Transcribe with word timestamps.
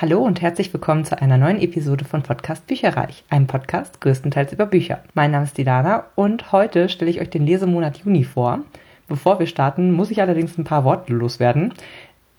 Hallo 0.00 0.22
und 0.22 0.40
herzlich 0.40 0.72
willkommen 0.72 1.04
zu 1.04 1.20
einer 1.20 1.36
neuen 1.36 1.60
Episode 1.60 2.06
von 2.06 2.22
Podcast 2.22 2.66
Bücherreich, 2.66 3.22
einem 3.28 3.46
Podcast 3.46 4.00
größtenteils 4.00 4.50
über 4.50 4.64
Bücher. 4.64 5.00
Mein 5.12 5.30
Name 5.30 5.44
ist 5.44 5.58
Dilana 5.58 6.06
und 6.14 6.52
heute 6.52 6.88
stelle 6.88 7.10
ich 7.10 7.20
euch 7.20 7.28
den 7.28 7.44
Lesemonat 7.44 7.98
Juni 7.98 8.24
vor. 8.24 8.60
Bevor 9.08 9.38
wir 9.38 9.46
starten, 9.46 9.92
muss 9.92 10.10
ich 10.10 10.22
allerdings 10.22 10.56
ein 10.56 10.64
paar 10.64 10.84
Worte 10.84 11.12
loswerden. 11.12 11.74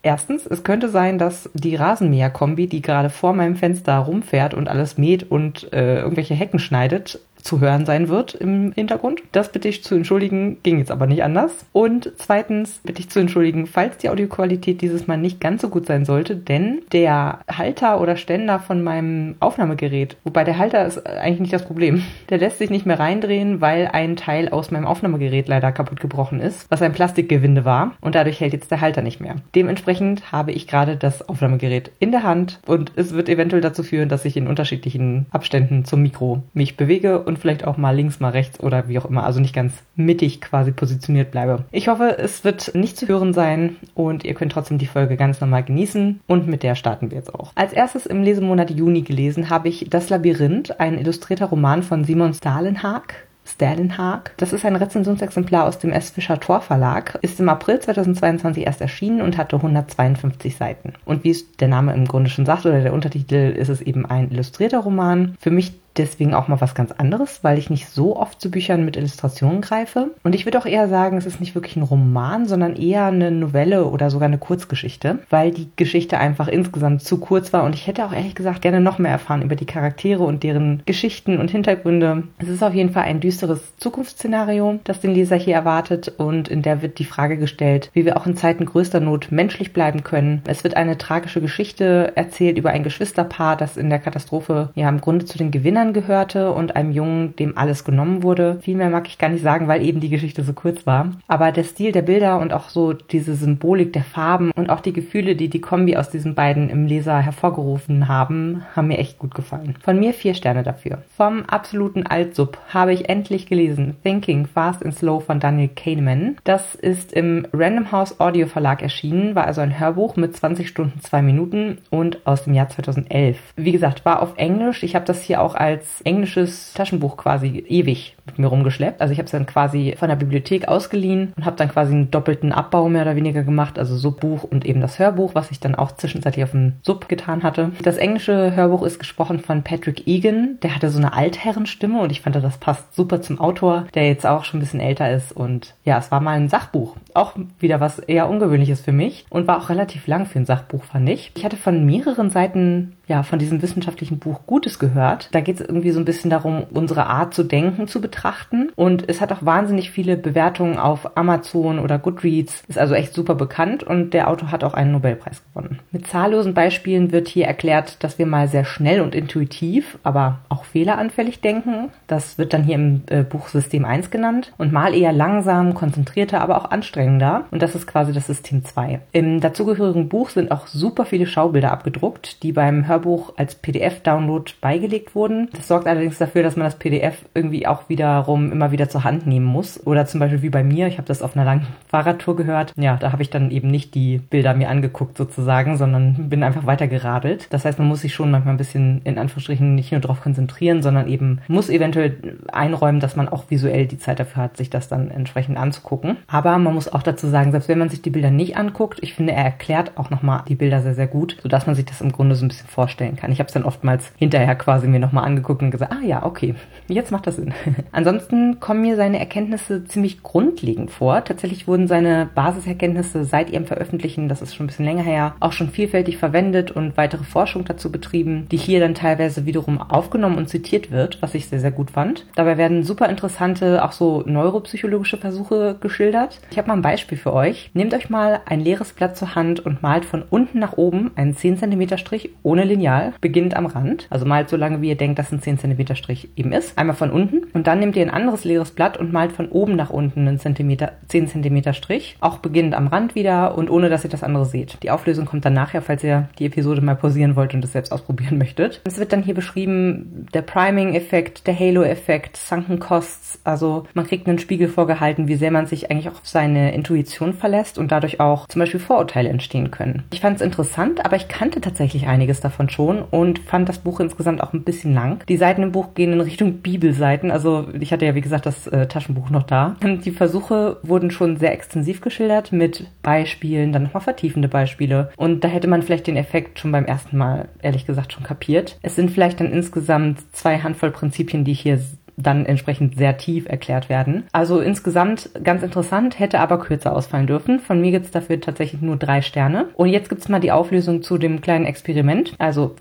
Erstens, 0.02 0.48
es 0.48 0.64
könnte 0.64 0.90
sein, 0.90 1.20
dass 1.20 1.52
die 1.54 1.76
Rasenmäher-Kombi, 1.76 2.66
die 2.66 2.82
gerade 2.82 3.12
vor 3.12 3.34
meinem 3.34 3.56
Fenster 3.56 3.96
rumfährt 4.00 4.56
und 4.56 4.68
alles 4.68 4.98
mäht 4.98 5.30
und 5.30 5.72
äh, 5.72 6.00
irgendwelche 6.00 6.34
Hecken 6.34 6.58
schneidet, 6.58 7.20
zu 7.44 7.60
hören 7.60 7.86
sein 7.86 8.10
wird 8.10 8.34
im 8.36 8.72
Hintergrund. 8.74 9.22
Das 9.32 9.52
bitte 9.52 9.68
ich 9.68 9.84
zu 9.84 9.96
entschuldigen, 9.96 10.58
ging 10.64 10.80
jetzt 10.80 10.92
aber 10.92 11.08
nicht 11.08 11.24
anders. 11.24 11.66
Und 11.72 12.12
zweitens 12.18 12.80
bitte 12.84 13.00
ich 13.00 13.10
zu 13.10 13.20
entschuldigen, 13.20 13.68
falls 13.68 13.98
die 13.98 14.10
Audioqualität 14.10 14.82
dieses 14.82 15.08
Mal 15.08 15.18
nicht 15.18 15.40
ganz 15.40 15.62
so 15.62 15.70
gut 15.70 15.86
sein 15.86 16.06
sollte, 16.06 16.36
denn 16.36 16.82
der 16.92 17.40
Halter 17.52 18.02
oder 18.02 18.16
Ständer 18.16 18.60
von 18.60 18.84
meinem 18.84 19.36
Aufnahmegerät, 19.40 20.18
wobei 20.24 20.44
der 20.44 20.58
Halter 20.58 20.86
ist 20.86 21.06
eigentlich 21.06 21.40
nicht 21.40 21.54
das 21.54 21.66
Problem, 21.66 22.04
der 22.30 22.38
lässt 22.38 22.60
sich 22.60 22.70
nicht 22.70 22.86
mehr 22.86 23.00
reindrehen, 23.00 23.62
weil 23.62 23.88
ein 23.92 24.16
Teil 24.16 24.50
aus 24.50 24.72
meinem 24.72 24.86
Aufnahmegerät 24.86 25.48
leider 25.48 25.72
kaputt 25.72 26.00
gebrochen 26.00 26.40
ist, 26.40 26.70
was 26.70 26.82
ein 26.82 26.94
Plastikgewinde 26.94 27.66
war 27.66 27.94
und 28.02 28.16
dadurch 28.16 28.40
hält 28.40 28.54
jetzt 28.54 28.72
der 28.72 28.82
Halter 28.82 29.02
nicht 29.02 29.22
mehr. 29.22 29.36
Dementsprechend 29.56 30.32
habe 30.32 30.52
ich 30.52 30.68
gerade 30.68 30.98
das 30.98 31.28
Aufnahmegerät 31.28 31.92
in 32.00 32.12
der 32.12 32.24
Hand 32.24 32.60
und 32.66 32.92
es 32.96 33.14
wird 33.14 33.30
eventuell 33.30 33.62
dazu 33.62 33.84
führen, 33.84 34.10
dass 34.10 34.26
ich 34.26 34.38
in 34.38 34.48
unterschiedlichen 34.48 35.26
Abständen 35.32 35.86
zum 35.86 36.02
Mikro 36.02 36.44
mich 36.54 36.78
bewege 36.78 37.20
und 37.20 37.31
vielleicht 37.38 37.66
auch 37.66 37.78
mal 37.78 37.96
links, 37.96 38.20
mal 38.20 38.30
rechts 38.30 38.60
oder 38.60 38.88
wie 38.88 39.00
auch 39.00 39.06
immer, 39.06 39.24
also 39.24 39.40
nicht 39.40 39.56
ganz 39.56 39.74
mittig 39.96 40.42
quasi 40.42 40.72
positioniert 40.72 41.32
bleibe. 41.32 41.66
Ich 41.72 41.88
hoffe, 41.88 42.18
es 42.18 42.44
wird 42.44 42.74
nicht 42.76 42.98
zu 42.98 43.08
hören 43.08 43.34
sein 43.34 43.76
und 43.94 44.24
ihr 44.24 44.34
könnt 44.34 44.52
trotzdem 44.52 44.78
die 44.78 44.86
Folge 44.86 45.18
ganz 45.18 45.42
normal 45.42 45.64
genießen 45.64 46.22
und 46.28 46.48
mit 46.48 46.64
der 46.64 46.76
starten 46.76 47.12
wir 47.12 47.18
jetzt 47.18 47.34
auch. 47.34 47.52
Als 47.56 47.74
erstes 47.74 48.06
im 48.06 48.24
Lesemonat 48.24 48.72
Juni 48.72 49.02
gelesen 49.02 49.50
habe 49.50 49.70
ich 49.70 49.88
Das 49.90 50.10
Labyrinth, 50.10 50.80
ein 50.80 50.98
illustrierter 50.98 51.48
Roman 51.48 51.84
von 51.84 52.04
Simon 52.04 52.34
Stalenhag. 52.34 53.16
Stalenhag. 53.46 54.34
Das 54.38 54.54
ist 54.54 54.66
ein 54.66 54.76
Rezensionsexemplar 54.76 55.66
aus 55.66 55.80
dem 55.80 55.92
S. 55.92 56.12
Fischer 56.12 56.40
Tor 56.40 56.62
Verlag, 56.62 57.18
ist 57.22 57.40
im 57.40 57.50
April 57.50 57.80
2022 57.80 58.66
erst 58.66 58.82
erschienen 58.82 59.22
und 59.22 59.38
hatte 59.38 59.56
152 59.56 60.56
Seiten. 60.56 60.94
Und 61.06 61.24
wie 61.24 61.32
es 61.32 61.52
der 61.58 61.68
Name 61.68 61.94
im 61.94 62.06
Grunde 62.06 62.30
schon 62.30 62.46
sagt 62.46 62.66
oder 62.66 62.82
der 62.82 62.94
Untertitel, 62.94 63.54
ist 63.56 63.70
es 63.70 63.82
eben 63.82 64.06
ein 64.06 64.32
illustrierter 64.32 64.80
Roman. 64.80 65.36
Für 65.40 65.52
mich 65.52 65.74
deswegen 65.98 66.34
auch 66.34 66.48
mal 66.48 66.62
was 66.62 66.76
ganz 66.76 66.92
anderes, 66.92 67.44
weil 67.44 67.58
ich 67.58 67.70
nicht 67.70 67.90
so 67.90 68.18
oft 68.18 68.40
zu 68.40 68.52
Büchern 68.52 68.86
mit 68.86 68.98
Illustrationen 68.98 69.62
greife. 69.62 70.12
Und 70.24 70.36
ich 70.36 70.46
würde 70.46 70.60
auch 70.60 70.66
eher 70.66 70.88
sagen, 70.88 71.18
es 71.18 71.26
ist 71.26 71.40
nicht 71.40 71.56
wirklich 71.56 71.76
ein 71.76 71.84
Roman, 71.84 72.46
sondern 72.46 72.76
eher 72.76 73.06
eine 73.06 73.32
Novelle 73.32 73.86
oder 73.86 74.10
sogar 74.10 74.28
eine 74.28 74.38
Kurzgeschichte, 74.38 75.20
weil 75.30 75.52
die 75.52 75.70
Geschichte 75.76 76.18
einfach 76.18 76.48
insgesamt 76.48 77.02
zu 77.04 77.18
kurz 77.20 77.54
war 77.54 77.64
und 77.64 77.76
ich 77.76 77.88
hätte 77.88 78.06
auch 78.06 78.14
ehrlich 78.14 78.36
gesagt 78.36 78.62
gerne 78.62 78.82
noch 78.82 79.00
mehr 79.00 79.12
erfahren 79.12 79.42
über 79.42 79.56
die 79.56 79.66
Charaktere 79.66 80.24
und 80.24 80.44
deren 80.44 80.84
Geschichten 80.86 81.38
und 81.38 81.52
Hintergründe. 81.52 82.24
Es 82.40 82.48
ist 82.48 82.64
auf 82.64 82.74
jeden 82.74 82.92
Fall 82.92 83.04
ein 83.04 83.20
düsteres 83.20 83.76
Zukunftsszenario, 83.78 84.80
das 84.84 85.02
den 85.02 85.14
Leser 85.14 85.36
hier 85.36 85.56
erwartet 85.56 86.14
und 86.18 86.48
in 86.48 86.62
der 86.62 86.82
wird 86.82 87.00
die 87.00 87.06
Frage 87.06 87.38
gestellt, 87.38 87.90
wie 87.94 88.06
wir 88.06 88.18
auch 88.18 88.26
in 88.26 88.38
Zeiten 88.38 88.66
größter 88.66 89.00
Not 89.00 89.32
menschlich 89.32 89.74
bleiben 89.74 90.04
können. 90.04 90.42
Es 90.46 90.64
wird 90.64 90.76
eine 90.76 90.98
tragische 90.98 91.42
Geschichte 91.42 92.12
erzählt 92.16 92.58
über 92.58 92.72
ein 92.72 92.84
Geschwisterpaar, 92.84 93.58
das 93.58 93.78
in 93.78 93.90
der 93.90 94.00
Katastrophe 94.00 94.70
ja 94.76 94.90
im 94.90 95.02
Grunde 95.02 95.26
zu 95.26 95.38
den 95.38 95.52
Gewinnern 95.52 95.81
Kindern 95.82 95.94
gehörte 95.94 96.52
und 96.52 96.76
einem 96.76 96.92
Jungen, 96.92 97.36
dem 97.38 97.58
alles 97.58 97.84
genommen 97.84 98.22
wurde. 98.22 98.60
Viel 98.62 98.76
mehr 98.76 98.92
mag 98.92 99.08
ich 99.08 99.18
gar 99.18 99.30
nicht 99.30 99.42
sagen, 99.42 99.68
weil 99.68 99.84
eben 99.84 100.00
die 100.00 100.10
Geschichte 100.10 100.44
so 100.44 100.54
kurz 100.54 100.86
war. 100.86 101.10
Aber 101.28 101.52
der 101.52 101.64
Stil 101.64 101.92
der 101.92 102.04
Bilder 102.04 102.40
und 102.40 102.54
auch 102.54 102.70
so 102.70 102.94
diese 102.94 103.34
Symbolik 103.34 103.92
der 103.94 104.04
Farben 104.04 104.52
und 104.52 104.70
auch 104.70 104.82
die 104.82 104.94
Gefühle, 104.94 105.36
die 105.36 105.50
die 105.50 105.62
Kombi 105.62 105.98
aus 105.98 106.12
diesen 106.12 106.36
beiden 106.36 106.70
im 106.70 106.86
Leser 106.86 107.20
hervorgerufen 107.20 108.08
haben, 108.08 108.64
haben 108.76 108.90
mir 108.90 109.00
echt 109.00 109.18
gut 109.18 109.34
gefallen. 109.34 109.76
Von 109.82 110.00
mir 110.00 110.14
vier 110.14 110.36
Sterne 110.36 110.62
dafür. 110.62 111.00
Vom 111.18 111.46
absoluten 111.46 112.06
Altsub 112.06 112.60
habe 112.70 112.94
ich 112.94 113.10
endlich 113.10 113.48
gelesen 113.48 113.96
Thinking 114.04 114.46
Fast 114.46 114.86
and 114.86 114.94
Slow 114.94 115.20
von 115.20 115.40
Daniel 115.40 115.70
Kahneman. 115.70 116.38
Das 116.44 116.76
ist 116.76 117.12
im 117.12 117.48
Random 117.54 117.92
House 117.92 118.20
Audio 118.20 118.46
Verlag 118.46 118.84
erschienen, 118.84 119.34
war 119.34 119.48
also 119.48 119.62
ein 119.62 119.80
Hörbuch 119.80 120.16
mit 120.16 120.36
20 120.36 120.68
Stunden 120.68 121.02
2 121.02 121.24
Minuten 121.24 121.80
und 121.90 122.20
aus 122.28 122.44
dem 122.44 122.54
Jahr 122.54 122.70
2011. 122.70 123.40
Wie 123.56 123.72
gesagt, 123.72 124.06
war 124.06 124.22
auf 124.22 124.34
Englisch. 124.38 124.84
Ich 124.84 124.94
habe 124.94 125.06
das 125.06 125.24
hier 125.24 125.42
auch 125.42 125.56
als 125.56 125.71
als 125.72 126.02
englisches 126.02 126.74
Taschenbuch 126.74 127.18
quasi 127.18 127.66
ewig 127.68 128.16
mit 128.26 128.40
mir 128.40 128.48
rumgeschleppt. 128.48 129.02
Also 129.02 129.12
ich 129.12 129.20
habe 129.20 129.26
es 129.26 129.32
dann 129.32 129.46
quasi 129.46 129.96
von 129.98 130.10
der 130.10 130.16
Bibliothek 130.16 130.68
ausgeliehen 130.68 131.34
und 131.36 131.46
habe 131.46 131.56
dann 131.58 131.70
quasi 131.70 131.94
einen 131.94 132.12
doppelten 132.12 132.52
Abbau 132.52 132.90
mehr 132.90 133.04
oder 133.04 133.16
weniger 133.16 133.44
gemacht, 133.44 133.80
also 133.80 133.98
Subbuch 133.98 134.44
und 134.44 134.66
eben 134.66 134.82
das 134.82 135.00
Hörbuch, 135.00 135.36
was 135.36 135.52
ich 135.52 135.60
dann 135.60 135.76
auch 135.76 135.92
zwischenzeitlich 135.94 136.44
auf 136.44 136.52
dem 136.52 136.74
Sub 136.84 137.10
getan 137.10 137.44
hatte. 137.44 137.72
Das 137.84 137.98
englische 137.98 138.56
Hörbuch 138.56 138.84
ist 138.84 139.00
gesprochen 139.00 139.40
von 139.40 139.64
Patrick 139.64 140.08
Egan. 140.08 140.58
Der 140.62 140.76
hatte 140.76 140.90
so 140.90 140.98
eine 140.98 141.14
Altherrenstimme 141.14 142.00
und 142.00 142.12
ich 142.12 142.22
fand, 142.22 142.36
das 142.36 142.58
passt 142.58 142.96
super 142.96 143.22
zum 143.22 143.40
Autor, 143.40 143.88
der 143.94 144.08
jetzt 144.08 144.26
auch 144.26 144.44
schon 144.44 144.60
ein 144.60 144.64
bisschen 144.64 144.80
älter 144.80 145.12
ist 145.12 145.32
und 145.32 145.76
ja, 145.84 145.98
es 145.98 146.12
war 146.12 146.22
mal 146.22 146.38
ein 146.38 146.50
Sachbuch. 146.50 146.96
Auch 147.14 147.36
wieder 147.60 147.80
was 147.80 148.00
eher 148.00 148.30
ungewöhnliches 148.30 148.82
für 148.82 148.92
mich 148.92 149.26
und 149.30 149.48
war 149.48 149.60
auch 149.60 149.70
relativ 149.70 150.08
lang 150.08 150.26
für 150.26 150.40
ein 150.40 150.46
Sachbuch, 150.46 150.84
fand 150.84 151.10
ich. 151.10 151.32
Ich 151.36 151.46
hatte 151.46 151.58
von 151.58 151.86
mehreren 151.86 152.30
Seiten 152.30 152.94
ja, 153.12 153.24
von 153.24 153.40
diesem 153.40 153.62
wissenschaftlichen 153.62 154.20
Buch 154.20 154.40
Gutes 154.48 154.80
gehört. 154.80 155.28
Da 155.34 155.42
geht 155.42 155.60
es 155.60 155.68
irgendwie 155.68 155.92
so 155.92 156.00
ein 156.00 156.06
bisschen 156.06 156.30
darum, 156.30 156.64
unsere 156.72 157.08
Art 157.08 157.34
zu 157.34 157.44
denken 157.44 157.86
zu 157.90 158.00
betrachten. 158.00 158.72
Und 158.78 159.10
es 159.10 159.20
hat 159.20 159.34
auch 159.34 159.46
wahnsinnig 159.46 159.92
viele 159.92 160.16
Bewertungen 160.16 160.78
auf 160.78 161.18
Amazon 161.18 161.80
oder 161.80 162.00
Goodreads. 162.00 162.64
Ist 162.70 162.80
also 162.80 162.94
echt 162.94 163.14
super 163.14 163.36
bekannt 163.36 163.84
und 163.84 164.14
der 164.14 164.30
Autor 164.30 164.50
hat 164.50 164.64
auch 164.64 164.74
einen 164.74 164.94
Nobelpreis 164.94 165.44
gewonnen. 165.44 165.80
Mit 165.92 166.08
zahllosen 166.08 166.54
Beispielen 166.54 167.12
wird 167.12 167.28
hier 167.28 167.48
erklärt, 167.48 168.02
dass 168.02 168.18
wir 168.18 168.26
mal 168.26 168.48
sehr 168.48 168.64
schnell 168.64 169.02
und 169.02 169.14
intuitiv, 169.14 170.00
aber 170.04 170.40
auch 170.48 170.64
fehleranfällig 170.64 171.42
denken. 171.42 171.90
Das 172.08 172.38
wird 172.38 172.54
dann 172.54 172.64
hier 172.64 172.76
im 172.76 173.02
äh, 173.08 173.24
Buch 173.24 173.50
System 173.50 173.84
1 173.84 174.10
genannt. 174.10 174.54
Und 174.58 174.72
mal 174.72 174.96
eher 174.96 175.12
langsam, 175.12 175.74
konzentrierter, 175.74 176.40
aber 176.40 176.58
auch 176.58 176.72
anstrengender. 176.72 177.44
Und 177.52 177.62
das 177.62 177.76
ist 177.76 177.88
quasi 177.88 178.14
das 178.14 178.28
System 178.28 178.64
2. 178.64 179.02
Im 179.12 179.42
dazugehörigen 179.42 180.08
Buch 180.08 180.30
sind 180.30 180.50
auch 180.50 180.68
super 180.68 181.04
viele 181.04 181.26
Schaubilder 181.26 181.74
abgedruckt, 181.74 182.42
die 182.44 182.54
beim 182.54 182.88
Hörbuch 182.88 183.01
Hörbuch 183.02 183.34
als 183.38 183.56
PDF-Download 183.56 184.52
beigelegt 184.62 185.16
wurden. 185.16 185.50
Das 185.54 185.68
sorgt 185.68 185.88
allerdings 185.88 186.18
dafür, 186.18 186.44
dass 186.44 186.56
man 186.56 186.66
das 186.66 186.76
PDF 186.76 187.26
irgendwie 187.34 187.68
auch 187.68 187.90
wiederum 187.90 188.52
immer 188.52 188.72
wieder 188.72 188.90
zur 188.90 189.04
Hand 189.04 189.26
nehmen 189.26 189.46
muss. 189.46 189.86
Oder 189.86 190.06
zum 190.06 190.20
Beispiel 190.20 190.42
wie 190.42 190.50
bei 190.50 190.64
mir, 190.64 190.88
ich 190.88 190.98
habe 190.98 191.08
das 191.08 191.22
auf 191.22 191.36
einer 191.36 191.46
langen 191.46 191.68
Fahrradtour 191.88 192.36
gehört. 192.36 192.74
Ja, 192.78 192.98
da 192.98 193.12
habe 193.12 193.24
ich 193.24 193.30
dann 193.30 193.52
eben 193.52 193.70
nicht 193.70 193.96
die 193.96 194.20
Bilder 194.20 194.54
mir 194.54 194.70
angeguckt 194.70 195.18
sozusagen, 195.18 195.78
sondern 195.78 196.30
bin 196.30 196.44
einfach 196.44 196.66
weiter 196.66 196.88
geradelt. 196.88 197.48
Das 197.50 197.66
heißt, 197.66 197.80
man 197.80 197.88
muss 197.88 198.02
sich 198.02 198.14
schon 198.14 198.32
manchmal 198.32 198.54
ein 198.54 198.58
bisschen 198.58 199.02
in 199.04 199.18
Anführungsstrichen 199.18 199.76
nicht 199.76 199.92
nur 199.92 200.02
darauf 200.02 200.22
konzentrieren, 200.22 200.82
sondern 200.82 201.08
eben 201.08 201.40
muss 201.48 201.70
eventuell 201.70 202.38
einräumen, 202.52 203.00
dass 203.00 203.16
man 203.16 203.30
auch 203.30 203.46
visuell 203.50 203.88
die 203.88 203.98
Zeit 203.98 204.20
dafür 204.20 204.44
hat, 204.44 204.58
sich 204.58 204.70
das 204.70 204.88
dann 204.88 205.10
entsprechend 205.10 205.58
anzugucken. 205.58 206.18
Aber 206.28 206.58
man 206.58 206.74
muss 206.74 206.92
auch 206.92 207.04
dazu 207.04 207.28
sagen, 207.28 207.52
selbst 207.52 207.68
wenn 207.68 207.80
man 207.80 207.90
sich 207.90 208.02
die 208.02 208.10
Bilder 208.10 208.32
nicht 208.32 208.58
anguckt, 208.58 209.00
ich 209.02 209.14
finde, 209.16 209.34
er 209.34 209.44
erklärt 209.44 209.98
auch 209.98 210.10
nochmal 210.10 210.44
die 210.48 210.56
Bilder 210.56 210.82
sehr, 210.82 210.96
sehr 210.96 211.08
gut, 211.08 211.38
sodass 211.42 211.66
man 211.66 211.76
sich 211.76 211.86
das 211.86 212.02
im 212.02 212.12
Grunde 212.12 212.36
so 212.36 212.46
ein 212.46 212.50
bisschen 212.50 212.68
vorstellt 212.68 212.91
vorstellen 212.92 213.16
kann. 213.16 213.32
Ich 213.32 213.40
habe 213.40 213.48
es 213.48 213.54
dann 213.54 213.64
oftmals 213.64 214.12
hinterher 214.18 214.56
quasi 214.56 214.88
mir 214.88 215.00
nochmal 215.00 215.24
angeguckt 215.24 215.62
und 215.62 215.72
gesagt, 215.72 215.94
ah 215.94 216.06
ja, 216.06 216.26
okay, 216.26 216.56
jetzt 216.88 217.12
macht 217.12 217.26
das 217.26 217.38
Sinn. 217.38 217.54
Ansonsten 217.94 218.60
kommen 218.60 218.82
mir 218.82 218.98
seine 218.98 219.20
Erkenntnisse 219.20 219.86
ziemlich 219.86 220.24
grundlegend 220.24 220.92
vor. 220.92 221.24
Tatsächlich 221.24 221.68
wurden 221.68 221.88
seine 221.88 222.30
Basiserkenntnisse 222.36 223.24
seit 223.24 223.50
ihrem 223.50 223.66
Veröffentlichen, 223.66 224.28
das 224.28 224.42
ist 224.42 224.56
schon 224.56 224.66
ein 224.66 224.68
bisschen 224.68 224.86
länger 224.86 225.04
her, 225.04 225.36
auch 225.40 225.54
schon 225.54 225.70
vielfältig 225.70 226.18
verwendet 226.18 226.72
und 226.72 226.98
weitere 226.98 227.24
Forschung 227.24 227.64
dazu 227.64 227.92
betrieben, 227.92 228.48
die 228.52 228.58
hier 228.58 228.82
dann 228.82 228.94
teilweise 228.94 229.46
wiederum 229.46 229.82
aufgenommen 229.82 230.38
und 230.38 230.50
zitiert 230.50 230.92
wird, 230.92 231.22
was 231.22 231.34
ich 231.34 231.48
sehr, 231.48 231.62
sehr 231.62 231.72
gut 231.72 231.92
fand. 231.92 232.26
Dabei 232.36 232.58
werden 232.58 232.84
super 232.84 233.08
interessante, 233.08 233.86
auch 233.86 233.94
so 233.94 234.24
neuropsychologische 234.26 235.18
Versuche 235.18 235.78
geschildert. 235.80 236.42
Ich 236.52 236.58
habe 236.58 236.68
mal 236.68 236.74
ein 236.74 236.82
Beispiel 236.82 237.18
für 237.18 237.32
euch. 237.32 237.72
Nehmt 237.74 237.94
euch 237.94 238.10
mal 238.10 238.42
ein 238.46 238.60
leeres 238.60 238.92
Blatt 238.92 239.16
zur 239.16 239.36
Hand 239.36 239.62
und 239.62 239.82
malt 239.82 240.04
von 240.04 240.24
unten 240.30 240.60
nach 240.60 240.74
oben 240.74 241.12
einen 241.16 241.36
10 241.36 241.58
cm 241.58 241.98
Strich 241.98 242.32
ohne 242.44 242.64
Lineal, 242.72 243.14
beginnt 243.22 243.56
am 243.56 243.66
Rand. 243.66 244.08
Also 244.10 244.26
malt 244.26 244.50
so 244.50 244.58
lange, 244.58 244.82
wie 244.82 244.90
ihr 244.90 244.98
denkt, 244.98 245.20
dass 245.20 245.32
ein 245.32 245.42
10 245.42 245.60
cm 245.60 245.96
Strich 245.96 246.30
eben 246.36 246.52
ist. 246.52 246.78
Einmal 246.78 246.96
von 246.96 247.12
unten. 247.12 247.44
Und 247.54 247.68
dann 247.68 247.80
nehmt 247.80 247.96
ihr 247.96 248.04
ein 248.04 248.10
anderes 248.10 248.44
leeres 248.44 248.72
Blatt 248.72 248.98
und 248.98 249.14
malt 249.14 249.32
von 249.32 249.50
oben 249.50 249.76
nach 249.76 249.90
unten 249.90 250.28
einen 250.28 250.40
Zentimeter, 250.40 250.94
10 251.08 251.28
cm 251.28 251.74
Strich. 251.74 252.18
Auch 252.22 252.38
beginnend 252.38 252.76
am 252.76 252.88
Rand 252.88 253.16
wieder 253.16 253.58
und 253.58 253.70
ohne, 253.70 253.90
dass 253.90 254.04
ihr 254.04 254.10
das 254.10 254.24
andere 254.24 254.46
seht. 254.46 254.78
Die 254.84 254.92
Auflösung 254.92 255.26
kommt 255.26 255.46
dann 255.46 255.54
nachher, 255.54 255.82
falls 255.82 256.04
ihr 256.04 256.30
die 256.40 256.46
Episode 256.46 256.82
mal 256.82 256.96
pausieren 256.96 257.36
wollt 257.36 257.54
und 257.54 257.64
es 257.64 257.74
selbst 257.74 257.92
ausprobieren 257.92 258.38
möchtet. 258.40 258.82
Es 258.86 258.98
wird 258.98 259.14
dann 259.14 259.24
hier 259.24 259.36
beschrieben, 259.36 260.28
der 260.34 260.42
Priming-Effekt, 260.42 261.48
der 261.48 261.58
Halo-Effekt, 261.58 262.38
Sunken 262.38 262.80
Costs. 262.80 263.40
Also 263.44 263.86
man 263.94 264.08
kriegt 264.08 264.28
einen 264.28 264.40
Spiegel 264.40 264.68
vorgehalten, 264.68 265.28
wie 265.28 265.36
sehr 265.36 265.52
man 265.52 265.68
sich 265.68 265.92
eigentlich 265.92 266.10
auch 266.10 266.22
auf 266.22 266.28
seine 266.28 266.74
Intuition 266.74 267.34
verlässt 267.34 267.78
und 267.78 267.92
dadurch 267.92 268.20
auch 268.20 268.48
zum 268.48 268.60
Beispiel 268.60 268.80
Vorurteile 268.80 269.30
entstehen 269.30 269.72
können. 269.72 270.04
Ich 270.14 270.22
fand 270.22 270.38
es 270.38 270.42
interessant, 270.42 271.06
aber 271.06 271.16
ich 271.16 271.28
kannte 271.28 271.62
tatsächlich 271.62 272.08
einiges 272.08 272.42
davon 272.42 272.61
davon 272.62 272.70
schon 272.70 273.02
und 273.02 273.40
fand 273.40 273.70
das 273.70 273.80
Buch 273.80 274.00
insgesamt 274.00 274.42
auch 274.42 274.54
ein 274.54 274.64
bisschen 274.64 274.94
lang. 274.94 275.24
Die 275.28 275.38
Seiten 275.38 275.64
im 275.64 275.72
Buch 275.72 275.94
gehen 275.96 276.14
in 276.14 276.22
Richtung 276.22 276.60
Bibelseiten. 276.60 277.32
Also 277.32 277.68
ich 277.80 277.92
hatte 277.92 278.06
ja, 278.06 278.16
wie 278.16 278.22
gesagt, 278.22 278.46
das 278.46 278.68
äh, 278.68 278.88
Taschenbuch 278.88 279.30
noch 279.30 279.44
da. 279.44 279.76
Und 279.84 280.06
die 280.06 280.12
Versuche 280.12 280.78
wurden 280.84 281.12
schon 281.12 281.38
sehr 281.38 281.54
extensiv 281.54 282.02
geschildert 282.02 282.52
mit 282.52 282.88
Beispielen, 283.02 283.72
dann 283.72 283.84
nochmal 283.84 284.02
vertiefende 284.02 284.48
Beispiele. 284.48 285.12
Und 285.18 285.44
da 285.44 285.48
hätte 285.48 285.68
man 285.68 285.82
vielleicht 285.82 286.08
den 286.08 286.18
Effekt 286.18 286.60
schon 286.60 286.72
beim 286.72 286.86
ersten 286.86 287.18
Mal, 287.18 287.50
ehrlich 287.62 287.86
gesagt, 287.86 288.14
schon 288.14 288.24
kapiert. 288.24 288.78
Es 288.82 288.96
sind 288.96 289.12
vielleicht 289.12 289.40
dann 289.40 289.52
insgesamt 289.52 290.20
zwei 290.36 290.60
Handvoll 290.60 290.92
Prinzipien, 290.92 291.44
die 291.44 291.54
hier 291.54 291.80
dann 292.18 292.46
entsprechend 292.46 292.98
sehr 292.98 293.18
tief 293.18 293.48
erklärt 293.48 293.90
werden. 293.90 294.24
Also 294.32 294.60
insgesamt 294.60 295.30
ganz 295.44 295.64
interessant, 295.64 296.20
hätte 296.20 296.40
aber 296.40 296.60
kürzer 296.60 296.96
ausfallen 296.96 297.28
dürfen. 297.28 297.60
Von 297.60 297.82
mir 297.82 297.92
gibt's 297.92 298.12
dafür 298.12 298.40
tatsächlich 298.40 298.82
nur 298.82 298.98
drei 298.98 299.22
Sterne. 299.22 299.68
Und 299.76 299.90
jetzt 299.90 300.10
gibt's 300.10 300.30
mal 300.30 300.40
die 300.40 300.52
Auflösung 300.52 301.02
zu 301.02 301.18
dem 301.18 301.42
kleinen 301.42 301.66
Experiment. 301.66 302.34
Also 302.38 302.76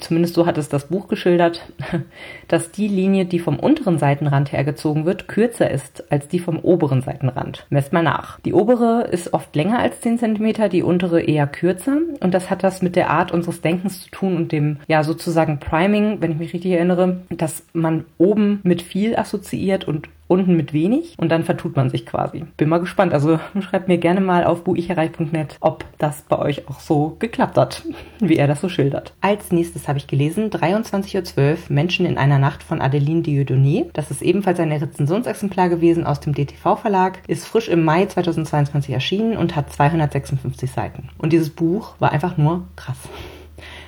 zumindest 0.00 0.34
so 0.34 0.46
hat 0.46 0.58
es 0.58 0.68
das 0.68 0.88
Buch 0.88 1.08
geschildert, 1.08 1.66
dass 2.48 2.70
die 2.70 2.88
Linie, 2.88 3.24
die 3.24 3.38
vom 3.38 3.58
unteren 3.58 3.98
Seitenrand 3.98 4.52
hergezogen 4.52 5.04
wird, 5.04 5.28
kürzer 5.28 5.70
ist 5.70 6.10
als 6.10 6.28
die 6.28 6.38
vom 6.38 6.58
oberen 6.58 7.02
Seitenrand. 7.02 7.66
Messt 7.70 7.92
mal 7.92 8.02
nach. 8.02 8.40
Die 8.40 8.52
obere 8.52 9.08
ist 9.10 9.32
oft 9.32 9.54
länger 9.56 9.78
als 9.78 10.00
10 10.00 10.18
cm, 10.18 10.70
die 10.70 10.82
untere 10.82 11.20
eher 11.22 11.46
kürzer. 11.46 11.98
Und 12.20 12.34
das 12.34 12.50
hat 12.50 12.62
das 12.62 12.82
mit 12.82 12.96
der 12.96 13.10
Art 13.10 13.32
unseres 13.32 13.60
Denkens 13.60 14.02
zu 14.02 14.10
tun 14.10 14.36
und 14.36 14.52
dem, 14.52 14.78
ja, 14.86 15.02
sozusagen 15.02 15.58
Priming, 15.58 16.20
wenn 16.20 16.32
ich 16.32 16.38
mich 16.38 16.52
richtig 16.52 16.72
erinnere, 16.72 17.20
dass 17.30 17.64
man 17.72 18.04
oben 18.18 18.60
mit 18.64 18.82
viel 18.82 19.16
assoziiert 19.16 19.86
und 19.86 20.08
unten 20.26 20.56
mit 20.56 20.72
wenig 20.72 21.14
und 21.18 21.28
dann 21.28 21.44
vertut 21.44 21.76
man 21.76 21.90
sich 21.90 22.06
quasi. 22.06 22.44
Bin 22.56 22.68
mal 22.68 22.80
gespannt. 22.80 23.12
Also 23.12 23.38
schreibt 23.60 23.88
mir 23.88 23.98
gerne 23.98 24.20
mal 24.20 24.44
auf 24.44 24.64
buicherei.net, 24.64 25.56
ob 25.60 25.84
das 25.98 26.22
bei 26.22 26.38
euch 26.38 26.68
auch 26.68 26.80
so 26.80 27.16
geklappt 27.18 27.56
hat, 27.56 27.82
wie 28.20 28.36
er 28.36 28.48
das 28.48 28.60
so 28.60 28.68
schildert. 28.68 29.12
Als 29.20 29.52
nächstes 29.52 29.86
habe 29.86 29.98
ich 29.98 30.06
gelesen 30.06 30.50
23.12 30.50 31.36
Uhr 31.38 31.58
Menschen 31.68 32.06
in 32.06 32.18
einer 32.18 32.38
Nacht 32.38 32.62
von 32.62 32.80
Adeline 32.80 33.22
Dieudonné. 33.22 33.86
Das 33.92 34.10
ist 34.10 34.22
ebenfalls 34.22 34.58
ein 34.58 34.72
Rezensionsexemplar 34.72 35.68
gewesen 35.68 36.06
aus 36.06 36.20
dem 36.20 36.34
DTV 36.34 36.76
Verlag, 36.76 37.20
ist 37.28 37.46
frisch 37.46 37.68
im 37.68 37.84
Mai 37.84 38.06
2022 38.06 38.94
erschienen 38.94 39.36
und 39.36 39.56
hat 39.56 39.72
256 39.72 40.70
Seiten. 40.70 41.10
Und 41.18 41.32
dieses 41.32 41.50
Buch 41.50 41.94
war 41.98 42.12
einfach 42.12 42.36
nur 42.36 42.64
krass. 42.76 42.98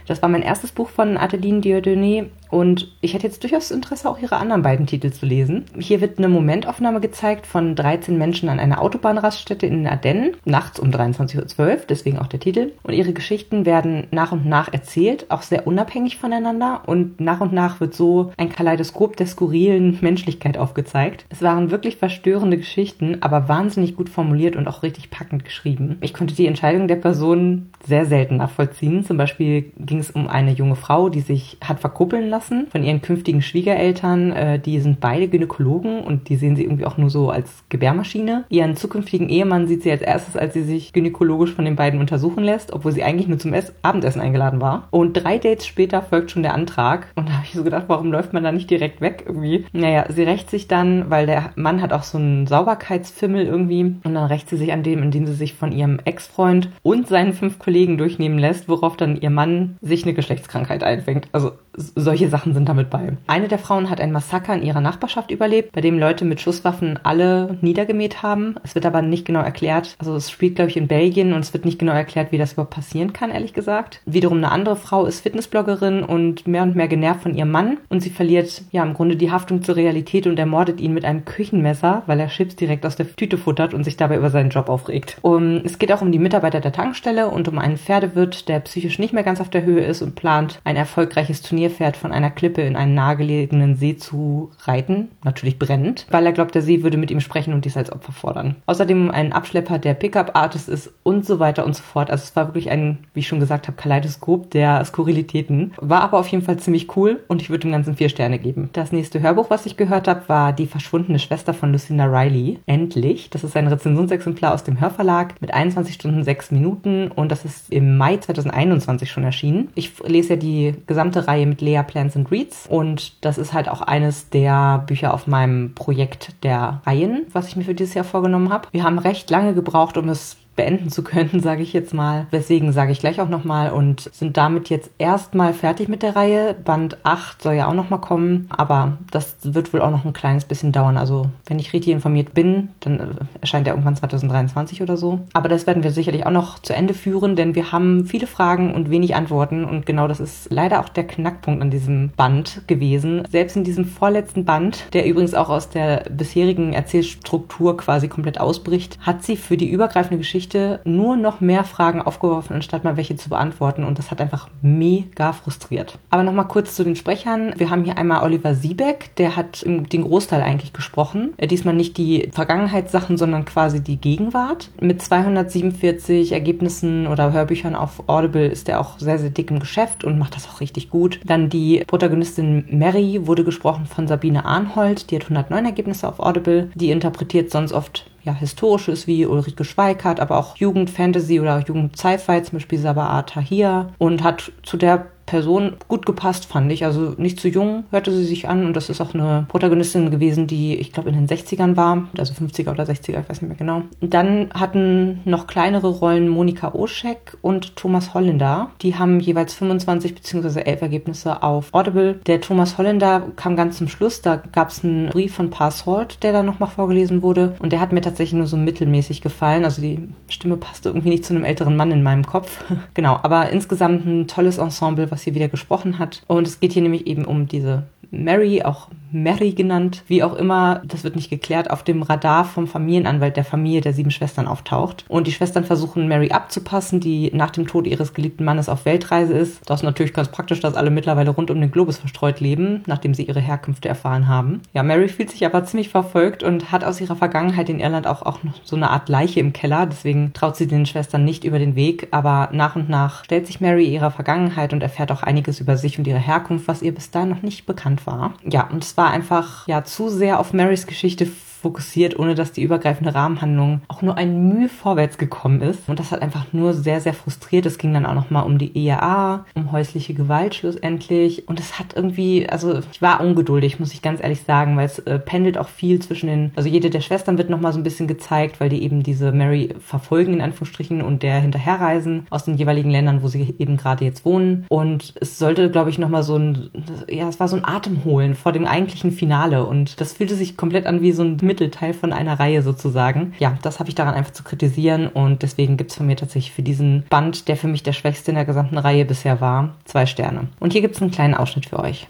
Das 0.06 0.23
war 0.23 0.28
mein 0.28 0.43
erstes 0.43 0.70
Buch 0.70 0.88
von 0.88 1.17
Adeline 1.17 1.61
Dieudonné 1.61 2.26
und 2.50 2.93
ich 3.00 3.14
hätte 3.14 3.26
jetzt 3.26 3.43
durchaus 3.43 3.70
Interesse, 3.70 4.08
auch 4.08 4.19
ihre 4.19 4.37
anderen 4.37 4.62
beiden 4.62 4.87
Titel 4.87 5.10
zu 5.10 5.26
lesen. 5.26 5.64
Hier 5.78 6.00
wird 6.00 6.19
eine 6.19 6.28
Momentaufnahme 6.28 7.00
gezeigt 7.00 7.46
von 7.46 7.75
13 7.75 8.16
Menschen 8.16 8.48
an 8.48 8.60
einer 8.60 8.81
Autobahnraststätte 8.81 9.66
in 9.66 9.78
den 9.78 9.87
Ardennen, 9.87 10.37
nachts 10.44 10.78
um 10.78 10.90
23.12 10.90 11.58
Uhr, 11.58 11.78
deswegen 11.88 12.19
auch 12.19 12.26
der 12.26 12.40
Titel. 12.40 12.72
Und 12.82 12.94
ihre 12.94 13.12
Geschichten 13.12 13.66
werden 13.66 14.06
nach 14.10 14.32
und 14.32 14.46
nach 14.46 14.72
erzählt, 14.72 15.26
auch 15.31 15.43
sehr 15.43 15.66
unabhängig 15.66 16.19
voneinander. 16.19 16.82
Und 16.87 17.20
nach 17.20 17.40
und 17.40 17.52
nach 17.52 17.81
wird 17.81 17.94
so 17.94 18.32
ein 18.37 18.49
Kaleidoskop 18.49 19.16
der 19.16 19.26
skurrilen 19.26 19.99
Menschlichkeit 20.00 20.58
aufgezeigt. 20.58 21.26
Es 21.28 21.42
waren 21.42 21.70
wirklich 21.70 21.96
verstörende 21.96 22.56
Geschichten, 22.56 23.19
aber 23.20 23.49
wahnsinnig 23.49 23.96
gut 23.96 24.08
formuliert 24.08 24.56
und 24.56 24.69
auch 24.69 24.82
richtig 24.82 25.10
packend 25.10 25.44
geschrieben. 25.44 25.99
Ich 26.00 26.14
konnte 26.14 26.34
die 26.34 26.46
Entscheidung 26.46 26.88
der 26.88 26.96
Person 26.96 27.70
sehr 27.84 28.06
selten 28.06 28.37
nachvollziehen. 28.37 29.04
Zum 29.04 29.16
Beispiel 29.16 29.72
ging 29.78 29.99
es 29.99 30.10
um 30.10 30.28
eine 30.28 30.52
junge 30.52 30.76
Frau, 30.76 31.08
die 31.08 31.20
sich 31.20 31.58
hat 31.62 31.81
verkuppeln 31.81 32.28
lassen 32.28 32.35
lassen 32.36 32.66
von 32.70 32.82
ihren 32.82 33.00
künftigen 33.00 33.40
Schwiegereltern. 33.40 34.32
Äh, 34.32 34.58
die 34.58 34.78
sind 34.80 35.00
beide 35.00 35.28
Gynäkologen 35.28 36.00
und 36.00 36.28
die 36.28 36.36
sehen 36.36 36.54
sie 36.54 36.64
irgendwie 36.64 36.84
auch 36.84 36.98
nur 36.98 37.08
so 37.08 37.30
als 37.30 37.64
Gebärmaschine. 37.70 38.44
Ihren 38.50 38.76
zukünftigen 38.76 39.28
Ehemann 39.30 39.66
sieht 39.66 39.82
sie 39.82 39.90
als 39.90 40.02
erstes, 40.02 40.36
als 40.36 40.52
sie 40.52 40.62
sich 40.62 40.92
gynäkologisch 40.92 41.54
von 41.54 41.64
den 41.64 41.76
beiden 41.76 41.98
untersuchen 41.98 42.44
lässt, 42.44 42.72
obwohl 42.72 42.92
sie 42.92 43.02
eigentlich 43.02 43.28
nur 43.28 43.38
zum 43.38 43.54
Ess 43.54 43.72
Abendessen 43.82 44.20
eingeladen 44.20 44.60
war. 44.60 44.88
Und 44.90 45.14
drei 45.14 45.38
Dates 45.38 45.66
später 45.66 46.02
folgt 46.02 46.30
schon 46.30 46.42
der 46.42 46.54
Antrag. 46.54 47.08
Und 47.14 47.28
da 47.28 47.34
habe 47.34 47.46
ich 47.46 47.54
so 47.54 47.64
gedacht, 47.64 47.84
warum 47.88 48.12
läuft 48.12 48.34
man 48.34 48.44
da 48.44 48.52
nicht 48.52 48.70
direkt 48.70 49.00
weg 49.00 49.24
irgendwie? 49.26 49.64
Naja, 49.72 50.04
sie 50.10 50.22
rächt 50.22 50.50
sich 50.50 50.68
dann, 50.68 51.08
weil 51.08 51.26
der 51.26 51.52
Mann 51.56 51.80
hat 51.80 51.94
auch 51.94 52.02
so 52.02 52.18
einen 52.18 52.46
Sauberkeitsfimmel 52.46 53.46
irgendwie. 53.46 53.82
Und 53.82 54.14
dann 54.14 54.26
rächt 54.26 54.50
sie 54.50 54.56
sich 54.56 54.72
an 54.72 54.82
dem, 54.82 55.02
indem 55.02 55.26
sie 55.26 55.34
sich 55.34 55.54
von 55.54 55.72
ihrem 55.72 56.00
Ex-Freund 56.04 56.68
und 56.82 57.08
seinen 57.08 57.32
fünf 57.32 57.58
Kollegen 57.58 57.96
durchnehmen 57.96 58.38
lässt, 58.38 58.68
worauf 58.68 58.96
dann 58.96 59.16
ihr 59.16 59.30
Mann 59.30 59.76
sich 59.80 60.04
eine 60.04 60.14
Geschlechtskrankheit 60.14 60.82
einfängt. 60.82 61.28
Also 61.32 61.52
solche 61.76 62.25
Sachen 62.28 62.55
sind 62.55 62.69
damit 62.69 62.90
bei. 62.90 63.17
Eine 63.26 63.49
der 63.49 63.58
Frauen 63.58 63.90
hat 63.90 64.00
ein 64.00 64.12
Massaker 64.12 64.55
in 64.55 64.62
ihrer 64.62 64.81
Nachbarschaft 64.81 65.31
überlebt, 65.31 65.73
bei 65.73 65.81
dem 65.81 65.99
Leute 65.99 66.25
mit 66.25 66.40
Schusswaffen 66.40 66.99
alle 67.02 67.58
niedergemäht 67.61 68.23
haben. 68.23 68.55
Es 68.62 68.75
wird 68.75 68.87
aber 68.87 69.02
nicht 69.02 69.26
genau 69.26 69.40
erklärt. 69.40 69.96
Also 69.99 70.14
es 70.17 70.31
spielt, 70.31 70.56
glaube 70.56 70.70
ich, 70.70 70.76
in 70.76 70.88
Belgien 70.88 71.32
und 71.32 71.40
es 71.40 71.52
wird 71.52 71.64
nicht 71.64 71.78
genau 71.78 71.93
erklärt, 71.93 72.32
wie 72.32 72.38
das 72.38 72.55
überhaupt 72.55 72.75
passieren 72.75 73.12
kann, 73.12 73.31
ehrlich 73.31 73.52
gesagt. 73.52 74.00
Wiederum 74.06 74.38
eine 74.38 74.50
andere 74.50 74.76
Frau 74.76 75.05
ist 75.05 75.20
Fitnessbloggerin 75.20 76.02
und 76.02 76.46
mehr 76.46 76.62
und 76.62 76.76
mehr 76.76 76.88
genervt 76.88 77.23
von 77.23 77.34
ihrem 77.34 77.50
Mann 77.50 77.78
und 77.88 78.00
sie 78.00 78.11
verliert 78.11 78.62
ja 78.70 78.82
im 78.82 78.94
Grunde 78.94 79.17
die 79.17 79.31
Haftung 79.31 79.62
zur 79.62 79.76
Realität 79.76 80.26
und 80.26 80.38
ermordet 80.38 80.81
ihn 80.81 80.94
mit 80.94 81.05
einem 81.05 81.25
Küchenmesser, 81.25 82.05
weil 82.06 82.20
er 82.20 82.28
Chips 82.28 82.56
direkt 82.56 82.87
aus 82.87 82.96
der 82.96 83.14
Tüte 83.14 83.38
futtert 83.38 83.75
und 83.75 83.84
sich 83.84 83.96
dabei 83.96 84.17
über 84.17 84.31
seinen 84.31 84.50
Job 84.50 84.69
aufregt. 84.69 85.19
Um, 85.23 85.62
es 85.64 85.78
geht 85.78 85.93
auch 85.93 86.02
um 86.02 86.12
die 86.12 86.19
Mitarbeiter 86.19 86.61
der 86.61 86.73
Tankstelle 86.73 87.28
und 87.28 87.49
um 87.49 87.58
einen 87.58 87.76
Pferdewirt, 87.76 88.49
der 88.49 88.61
psychisch 88.61 88.99
nicht 88.99 89.12
mehr 89.12 89.25
ganz 89.25 89.40
auf 89.40 89.50
der 89.50 89.64
Höhe 89.64 89.84
ist 89.84 90.02
und 90.02 90.14
plant, 90.14 90.61
ein 90.64 90.76
erfolgreiches 90.76 91.43
Turnier 91.43 91.56
Turnierpferd 91.56 91.96
von 91.96 92.12
einer 92.16 92.30
Klippe 92.30 92.62
in 92.62 92.76
einen 92.76 92.94
nahegelegenen 92.94 93.76
See 93.76 93.96
zu 93.96 94.50
reiten, 94.64 95.08
natürlich 95.22 95.58
brennend, 95.58 96.06
weil 96.10 96.26
er 96.26 96.32
glaubt, 96.32 96.54
der 96.54 96.62
See 96.62 96.82
würde 96.82 96.96
mit 96.96 97.10
ihm 97.10 97.20
sprechen 97.20 97.52
und 97.54 97.64
dies 97.64 97.76
als 97.76 97.92
Opfer 97.92 98.12
fordern. 98.12 98.56
Außerdem 98.66 99.10
ein 99.10 99.32
Abschlepper, 99.32 99.78
der 99.78 99.94
Pickup-Artist 99.94 100.68
ist 100.68 100.92
und 101.02 101.24
so 101.24 101.38
weiter 101.38 101.64
und 101.64 101.76
so 101.76 101.82
fort. 101.82 102.10
Also 102.10 102.24
es 102.24 102.34
war 102.34 102.48
wirklich 102.48 102.70
ein, 102.70 102.98
wie 103.14 103.20
ich 103.20 103.28
schon 103.28 103.40
gesagt 103.40 103.68
habe, 103.68 103.76
Kaleidoskop 103.76 104.50
der 104.50 104.84
Skurrilitäten. 104.84 105.72
War 105.76 106.02
aber 106.02 106.18
auf 106.18 106.28
jeden 106.28 106.44
Fall 106.44 106.58
ziemlich 106.58 106.96
cool 106.96 107.20
und 107.28 107.42
ich 107.42 107.50
würde 107.50 107.62
dem 107.62 107.72
Ganzen 107.72 107.96
vier 107.96 108.08
Sterne 108.08 108.38
geben. 108.38 108.70
Das 108.72 108.92
nächste 108.92 109.20
Hörbuch, 109.20 109.50
was 109.50 109.66
ich 109.66 109.76
gehört 109.76 110.08
habe, 110.08 110.28
war 110.28 110.52
Die 110.52 110.66
verschwundene 110.66 111.18
Schwester 111.18 111.54
von 111.54 111.72
Lucinda 111.72 112.06
Riley. 112.06 112.58
Endlich. 112.66 113.30
Das 113.30 113.44
ist 113.44 113.56
ein 113.56 113.68
Rezensionsexemplar 113.68 114.54
aus 114.54 114.64
dem 114.64 114.80
Hörverlag 114.80 115.34
mit 115.40 115.52
21 115.52 115.94
Stunden 115.94 116.24
6 116.24 116.50
Minuten 116.50 117.08
und 117.08 117.30
das 117.30 117.44
ist 117.44 117.70
im 117.70 117.96
Mai 117.96 118.16
2021 118.16 119.10
schon 119.10 119.24
erschienen. 119.24 119.68
Ich 119.74 119.92
lese 120.04 120.30
ja 120.30 120.36
die 120.36 120.74
gesamte 120.86 121.28
Reihe 121.28 121.46
mit 121.46 121.60
Lea 121.60 121.82
Plants 122.06 122.16
and 122.16 122.30
Reads. 122.30 122.66
Und 122.68 123.24
das 123.24 123.38
ist 123.38 123.52
halt 123.52 123.68
auch 123.68 123.80
eines 123.80 124.30
der 124.30 124.84
Bücher 124.86 125.12
auf 125.12 125.26
meinem 125.26 125.74
Projekt 125.74 126.42
der 126.44 126.80
Reihen, 126.86 127.26
was 127.32 127.48
ich 127.48 127.56
mir 127.56 127.64
für 127.64 127.74
dieses 127.74 127.94
Jahr 127.94 128.04
vorgenommen 128.04 128.52
habe. 128.52 128.68
Wir 128.72 128.84
haben 128.84 128.98
recht 128.98 129.30
lange 129.30 129.54
gebraucht, 129.54 129.96
um 129.96 130.08
es 130.08 130.36
beenden 130.56 130.90
zu 130.90 131.02
können, 131.02 131.40
sage 131.42 131.62
ich 131.62 131.72
jetzt 131.72 131.94
mal. 131.94 132.26
Deswegen 132.32 132.72
sage 132.72 132.92
ich 132.92 133.00
gleich 133.00 133.20
auch 133.20 133.28
nochmal 133.28 133.70
und 133.70 134.10
sind 134.12 134.36
damit 134.36 134.70
jetzt 134.70 134.90
erstmal 134.98 135.52
fertig 135.52 135.88
mit 135.88 136.02
der 136.02 136.16
Reihe. 136.16 136.54
Band 136.54 136.98
8 137.04 137.42
soll 137.42 137.54
ja 137.54 137.68
auch 137.68 137.74
nochmal 137.74 138.00
kommen, 138.00 138.48
aber 138.48 138.98
das 139.10 139.36
wird 139.42 139.72
wohl 139.72 139.82
auch 139.82 139.90
noch 139.90 140.04
ein 140.04 140.12
kleines 140.12 140.44
bisschen 140.44 140.72
dauern. 140.72 140.96
Also 140.96 141.26
wenn 141.46 141.58
ich 141.58 141.72
richtig 141.72 141.92
informiert 141.92 142.34
bin, 142.34 142.70
dann 142.80 143.00
äh, 143.00 143.06
erscheint 143.40 143.66
er 143.66 143.74
irgendwann 143.74 143.96
2023 143.96 144.82
oder 144.82 144.96
so. 144.96 145.20
Aber 145.34 145.48
das 145.48 145.66
werden 145.66 145.82
wir 145.82 145.92
sicherlich 145.92 146.26
auch 146.26 146.30
noch 146.30 146.58
zu 146.58 146.74
Ende 146.74 146.94
führen, 146.94 147.36
denn 147.36 147.54
wir 147.54 147.72
haben 147.72 148.06
viele 148.06 148.26
Fragen 148.26 148.74
und 148.74 148.90
wenig 148.90 149.14
Antworten 149.14 149.64
und 149.64 149.86
genau 149.86 150.08
das 150.08 150.20
ist 150.20 150.48
leider 150.50 150.80
auch 150.80 150.88
der 150.88 151.06
Knackpunkt 151.06 151.62
an 151.62 151.70
diesem 151.70 152.10
Band 152.16 152.62
gewesen. 152.66 153.22
Selbst 153.30 153.56
in 153.56 153.64
diesem 153.64 153.84
vorletzten 153.84 154.44
Band, 154.44 154.86
der 154.92 155.06
übrigens 155.06 155.34
auch 155.34 155.48
aus 155.48 155.68
der 155.68 156.04
bisherigen 156.10 156.72
Erzählstruktur 156.72 157.76
quasi 157.76 158.08
komplett 158.08 158.40
ausbricht, 158.40 158.98
hat 159.00 159.22
sie 159.22 159.36
für 159.36 159.56
die 159.56 159.70
übergreifende 159.70 160.18
Geschichte 160.18 160.45
Geschichte 160.46 160.80
nur 160.84 161.16
noch 161.16 161.40
mehr 161.40 161.64
Fragen 161.64 162.00
aufgeworfen, 162.00 162.54
anstatt 162.54 162.84
mal 162.84 162.96
welche 162.96 163.16
zu 163.16 163.28
beantworten. 163.28 163.82
Und 163.82 163.98
das 163.98 164.10
hat 164.10 164.20
einfach 164.20 164.48
mega 164.62 165.32
frustriert. 165.32 165.98
Aber 166.10 166.22
nochmal 166.22 166.46
kurz 166.46 166.76
zu 166.76 166.84
den 166.84 166.94
Sprechern. 166.94 167.54
Wir 167.56 167.70
haben 167.70 167.84
hier 167.84 167.98
einmal 167.98 168.22
Oliver 168.22 168.54
Siebeck, 168.54 169.14
der 169.16 169.34
hat 169.34 169.64
den 169.66 170.02
Großteil 170.02 170.42
eigentlich 170.42 170.72
gesprochen. 170.72 171.34
Äh, 171.36 171.48
diesmal 171.48 171.74
nicht 171.74 171.96
die 171.98 172.30
Vergangenheitssachen, 172.32 173.16
sondern 173.16 173.44
quasi 173.44 173.82
die 173.82 173.96
Gegenwart. 173.96 174.70
Mit 174.80 175.02
247 175.02 176.32
Ergebnissen 176.32 177.08
oder 177.08 177.32
Hörbüchern 177.32 177.74
auf 177.74 178.08
Audible 178.08 178.46
ist 178.46 178.68
er 178.68 178.80
auch 178.80 178.98
sehr, 178.98 179.18
sehr 179.18 179.30
dick 179.30 179.50
im 179.50 179.58
Geschäft 179.58 180.04
und 180.04 180.18
macht 180.18 180.36
das 180.36 180.48
auch 180.48 180.60
richtig 180.60 180.90
gut. 180.90 181.20
Dann 181.24 181.48
die 181.50 181.82
Protagonistin 181.86 182.66
Mary 182.70 183.26
wurde 183.26 183.42
gesprochen 183.42 183.86
von 183.86 184.06
Sabine 184.06 184.44
Arnhold. 184.44 185.10
Die 185.10 185.16
hat 185.16 185.24
109 185.24 185.64
Ergebnisse 185.64 186.08
auf 186.08 186.20
Audible. 186.20 186.70
Die 186.74 186.90
interpretiert 186.90 187.50
sonst 187.50 187.72
oft 187.72 188.06
ja, 188.26 188.35
Historisches 188.35 189.06
wie 189.06 189.25
Ulrike 189.25 189.64
Schweikart, 189.64 190.18
aber 190.18 190.37
auch 190.37 190.56
Jugend-Fantasy 190.56 191.40
oder 191.40 191.61
Jugend-Sci-Fi, 191.61 192.42
zum 192.42 192.59
Beispiel 192.59 192.78
Sabah 192.78 193.23
Tahir 193.23 193.92
und 193.99 194.23
hat 194.25 194.52
zu 194.64 194.76
der 194.76 195.06
Person 195.26 195.75
gut 195.88 196.06
gepasst, 196.06 196.47
fand 196.47 196.71
ich. 196.73 196.85
Also 196.85 197.14
nicht 197.18 197.40
zu 197.40 197.49
jung 197.49 197.85
hörte 197.90 198.12
sie 198.12 198.25
sich 198.25 198.49
an 198.49 198.64
und 198.64 198.75
das 198.75 198.88
ist 198.88 199.00
auch 199.00 199.14
eine 199.14 199.47
Protagonistin 199.49 200.11
gewesen, 200.11 200.47
die 200.47 200.76
ich 200.76 200.92
glaube 200.92 201.11
in 201.11 201.16
den 201.16 201.28
60ern 201.28 201.76
war, 201.76 202.04
also 202.16 202.33
50er 202.33 202.71
oder 202.71 202.85
60er, 202.85 203.21
ich 203.21 203.28
weiß 203.28 203.42
nicht 203.42 203.49
mehr 203.49 203.56
genau. 203.56 203.83
Dann 204.00 204.50
hatten 204.54 205.21
noch 205.25 205.47
kleinere 205.47 205.88
Rollen 205.88 206.28
Monika 206.28 206.73
Oschek 206.75 207.37
und 207.42 207.76
Thomas 207.76 208.14
Holländer. 208.14 208.71
Die 208.83 208.95
haben 208.95 209.21
jeweils 209.21 209.54
25 209.54 210.14
bzw. 210.14 210.61
11 210.61 210.83
Ergebnisse 210.83 211.42
auf 211.42 211.73
Audible. 211.73 212.21
Der 212.26 212.40
Thomas 212.40 212.78
Holländer 212.78 213.23
kam 213.37 213.56
ganz 213.56 213.78
zum 213.78 213.88
Schluss, 213.88 214.23
da 214.23 214.37
gab 214.37 214.71
es 214.71 214.85
einen 214.85 215.09
Brief 215.09 215.35
von 215.35 215.50
Pa 215.50 215.71
Salt, 215.71 216.23
der 216.23 216.33
da 216.33 216.42
nochmal 216.42 216.68
vorgelesen 216.68 217.23
wurde 217.23 217.56
und 217.59 217.73
der 217.73 217.80
hat 217.80 217.92
mir 217.92 218.00
tatsächlich 218.00 218.38
nur 218.38 218.47
so 218.47 218.56
mittelmäßig 218.56 219.21
gefallen. 219.23 219.64
Also 219.64 219.83
die 219.83 220.09
Stimme 220.28 220.56
passte 220.56 220.90
irgendwie 220.90 221.11
nicht 221.11 221.25
zu 221.25 221.35
einem 221.35 221.45
älteren 221.45 221.76
Mann 221.76 221.90
in 221.90 222.02
meinem 222.02 222.25
Kopf. 222.25 222.64
genau, 222.95 223.18
aber 223.23 223.50
insgesamt 223.50 224.06
ein 224.06 224.28
tolles 224.28 224.59
Ensemble, 224.59 225.11
was 225.11 225.15
hier 225.23 225.35
wieder 225.35 225.49
gesprochen 225.49 225.99
hat. 225.99 226.23
Und 226.26 226.46
es 226.46 226.61
geht 226.61 226.73
hier 226.73 226.82
nämlich 226.82 227.06
eben 227.06 227.25
um 227.25 227.46
diese 227.46 227.85
Mary, 228.11 228.62
auch 228.62 228.88
Mary 229.12 229.52
genannt, 229.52 230.02
wie 230.06 230.22
auch 230.22 230.34
immer, 230.34 230.82
das 230.84 231.04
wird 231.04 231.16
nicht 231.16 231.30
geklärt, 231.30 231.70
auf 231.70 231.82
dem 231.82 232.02
Radar 232.02 232.44
vom 232.44 232.66
Familienanwalt 232.66 233.36
der 233.36 233.44
Familie 233.44 233.80
der 233.80 233.92
sieben 233.92 234.10
Schwestern 234.10 234.46
auftaucht. 234.46 235.04
Und 235.08 235.26
die 235.26 235.32
Schwestern 235.32 235.64
versuchen 235.64 236.08
Mary 236.08 236.30
abzupassen, 236.30 237.00
die 237.00 237.30
nach 237.34 237.50
dem 237.50 237.66
Tod 237.66 237.86
ihres 237.86 238.14
geliebten 238.14 238.44
Mannes 238.44 238.68
auf 238.68 238.84
Weltreise 238.84 239.32
ist. 239.34 239.68
Das 239.68 239.80
ist 239.80 239.84
natürlich 239.84 240.12
ganz 240.12 240.28
praktisch, 240.28 240.60
dass 240.60 240.75
alle 240.75 240.90
mittlerweile 240.90 241.30
rund 241.30 241.50
um 241.50 241.60
den 241.60 241.70
Globus 241.70 241.98
verstreut 241.98 242.40
leben, 242.40 242.82
nachdem 242.86 243.14
sie 243.14 243.25
ihre 243.25 243.40
Herkünfte 243.40 243.88
erfahren 243.88 244.28
haben. 244.28 244.62
Ja, 244.72 244.82
Mary 244.82 245.08
fühlt 245.08 245.30
sich 245.30 245.44
aber 245.46 245.64
ziemlich 245.64 245.88
verfolgt 245.88 246.42
und 246.42 246.72
hat 246.72 246.84
aus 246.84 247.00
ihrer 247.00 247.16
Vergangenheit 247.16 247.68
in 247.68 247.80
Irland 247.80 248.06
auch, 248.06 248.22
auch 248.22 248.42
noch 248.42 248.54
so 248.64 248.76
eine 248.76 248.90
Art 248.90 249.08
Leiche 249.08 249.40
im 249.40 249.52
Keller. 249.52 249.86
Deswegen 249.86 250.32
traut 250.32 250.56
sie 250.56 250.66
den 250.66 250.86
Schwestern 250.86 251.25
nicht 251.25 251.44
über 251.44 251.58
den 251.58 251.76
Weg. 251.76 252.08
Aber 252.10 252.48
nach 252.52 252.76
und 252.76 252.88
nach 252.88 253.25
stellt 253.25 253.46
sich 253.46 253.60
Mary 253.60 253.86
ihrer 253.86 254.10
Vergangenheit 254.10 254.72
und 254.72 254.82
erfährt 254.82 255.12
auch 255.12 255.22
einiges 255.22 255.60
über 255.60 255.76
sich 255.76 255.98
und 255.98 256.06
ihre 256.06 256.18
Herkunft, 256.18 256.68
was 256.68 256.82
ihr 256.82 256.94
bis 256.94 257.10
dahin 257.10 257.30
noch 257.30 257.42
nicht 257.42 257.66
bekannt 257.66 258.06
war. 258.06 258.34
Ja, 258.44 258.68
und 258.68 258.95
war 258.96 259.10
einfach 259.10 259.66
ja 259.68 259.84
zu 259.84 260.08
sehr 260.08 260.40
auf 260.40 260.52
Marys 260.52 260.86
Geschichte 260.86 261.26
fokussiert, 261.60 262.18
ohne 262.18 262.34
dass 262.34 262.52
die 262.52 262.62
übergreifende 262.62 263.14
Rahmenhandlung 263.14 263.80
auch 263.88 264.02
nur 264.02 264.16
ein 264.16 264.48
Mühe 264.48 264.68
vorwärts 264.68 265.18
gekommen 265.18 265.62
ist. 265.62 265.88
Und 265.88 265.98
das 265.98 266.12
hat 266.12 266.22
einfach 266.22 266.52
nur 266.52 266.75
sehr, 266.75 267.00
sehr 267.00 267.14
frustriert. 267.14 267.66
Es 267.66 267.78
ging 267.78 267.92
dann 267.92 268.06
auch 268.06 268.14
nochmal 268.14 268.44
um 268.44 268.58
die 268.58 268.86
ERA, 268.86 269.44
um 269.54 269.72
häusliche 269.72 270.14
Gewalt 270.14 270.54
schlussendlich. 270.54 271.48
Und 271.48 271.60
es 271.60 271.78
hat 271.78 271.94
irgendwie, 271.96 272.48
also 272.48 272.80
ich 272.92 273.02
war 273.02 273.20
ungeduldig, 273.20 273.80
muss 273.80 273.92
ich 273.92 274.02
ganz 274.02 274.22
ehrlich 274.22 274.42
sagen, 274.42 274.76
weil 274.76 274.86
es 274.86 274.98
äh, 275.00 275.18
pendelt 275.18 275.58
auch 275.58 275.68
viel 275.68 276.00
zwischen 276.00 276.28
den, 276.28 276.52
also 276.56 276.68
jede 276.68 276.90
der 276.90 277.00
Schwestern 277.00 277.38
wird 277.38 277.50
nochmal 277.50 277.72
so 277.72 277.78
ein 277.78 277.84
bisschen 277.84 278.06
gezeigt, 278.06 278.60
weil 278.60 278.68
die 278.68 278.82
eben 278.82 279.02
diese 279.02 279.32
Mary 279.32 279.75
verfolgen, 279.80 280.34
in 280.34 280.40
Anführungsstrichen, 280.40 281.02
und 281.02 281.22
der 281.22 281.40
hinterherreisen 281.40 282.26
aus 282.30 282.44
den 282.44 282.56
jeweiligen 282.56 282.90
Ländern, 282.90 283.22
wo 283.22 283.28
sie 283.28 283.54
eben 283.58 283.76
gerade 283.76 284.04
jetzt 284.04 284.25
wohnen. 284.25 284.66
Und 284.68 285.14
es 285.20 285.38
sollte, 285.38 285.70
glaube 285.70 285.90
ich, 285.90 285.98
nochmal 285.98 286.22
so 286.22 286.36
ein, 286.36 286.70
ja, 287.08 287.28
es 287.28 287.40
war 287.40 287.48
so 287.48 287.56
ein 287.56 287.64
Atemholen 287.64 288.34
vor 288.34 288.52
dem 288.52 288.66
eigentlichen 288.66 289.10
Finale. 289.12 289.64
Und 289.66 290.00
das 290.00 290.12
fühlte 290.12 290.34
sich 290.34 290.56
komplett 290.56 290.86
an 290.86 291.00
wie 291.00 291.12
so 291.12 291.22
ein 291.22 291.36
Mittelteil 291.46 291.94
von 291.94 292.12
einer 292.12 292.38
Reihe 292.38 292.62
sozusagen. 292.62 293.34
Ja, 293.38 293.58
das 293.62 293.78
habe 293.78 293.88
ich 293.88 293.94
daran 293.94 294.14
einfach 294.14 294.32
zu 294.32 294.42
kritisieren 294.42 295.08
und 295.08 295.42
deswegen 295.42 295.76
gibt 295.76 295.90
es 295.90 295.96
von 295.96 296.06
mir 296.06 296.16
tatsächlich 296.16 296.52
für 296.52 296.62
diesen 296.62 297.04
Band, 297.08 297.48
der 297.48 297.56
für 297.56 297.68
mich 297.68 297.82
der 297.82 297.92
schwächste 297.92 298.30
in 298.30 298.34
der 298.34 298.44
gesamten 298.44 298.78
Reihe 298.78 299.04
bisher 299.04 299.40
war, 299.40 299.76
zwei 299.84 300.06
Sterne. 300.06 300.48
Und 300.60 300.72
hier 300.72 300.82
gibt 300.82 300.96
es 300.96 301.02
einen 301.02 301.10
kleinen 301.10 301.34
Ausschnitt 301.34 301.66
für 301.66 301.78
euch. 301.78 302.08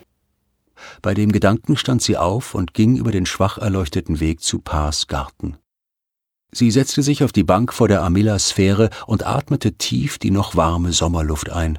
Bei 1.03 1.15
dem 1.15 1.33
Gedanken 1.33 1.77
stand 1.77 2.03
sie 2.03 2.17
auf 2.17 2.55
und 2.55 2.75
ging 2.75 2.97
über 2.97 3.11
den 3.11 3.27
schwach 3.27 3.59
erleuchteten 3.59 4.21
Weg 4.21 4.43
zu 4.43 4.59
Pars 4.59 5.07
Garten. 5.07 5.57
Sie 6.53 6.71
setzte 6.71 7.03
sich 7.03 7.23
auf 7.23 7.33
die 7.33 7.45
Bank 7.45 7.73
vor 7.73 7.89
der 7.89 8.03
Amilla-Sphäre 8.03 8.91
und 9.07 9.27
atmete 9.27 9.73
tief 9.73 10.19
die 10.19 10.31
noch 10.31 10.57
warme 10.57 10.93
Sommerluft 10.93 11.51
ein. 11.51 11.79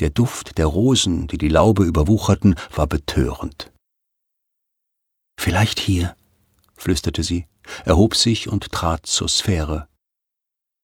Der 0.00 0.10
Duft 0.10 0.58
der 0.58 0.66
Rosen, 0.66 1.28
die 1.28 1.38
die 1.38 1.48
Laube 1.48 1.84
überwucherten, 1.84 2.56
war 2.74 2.86
betörend. 2.86 3.70
Vielleicht 5.38 5.78
hier, 5.78 6.16
flüsterte 6.78 7.22
sie, 7.22 7.46
erhob 7.84 8.14
sich 8.14 8.48
und 8.48 8.72
trat 8.72 9.06
zur 9.06 9.28
Sphäre. 9.28 9.88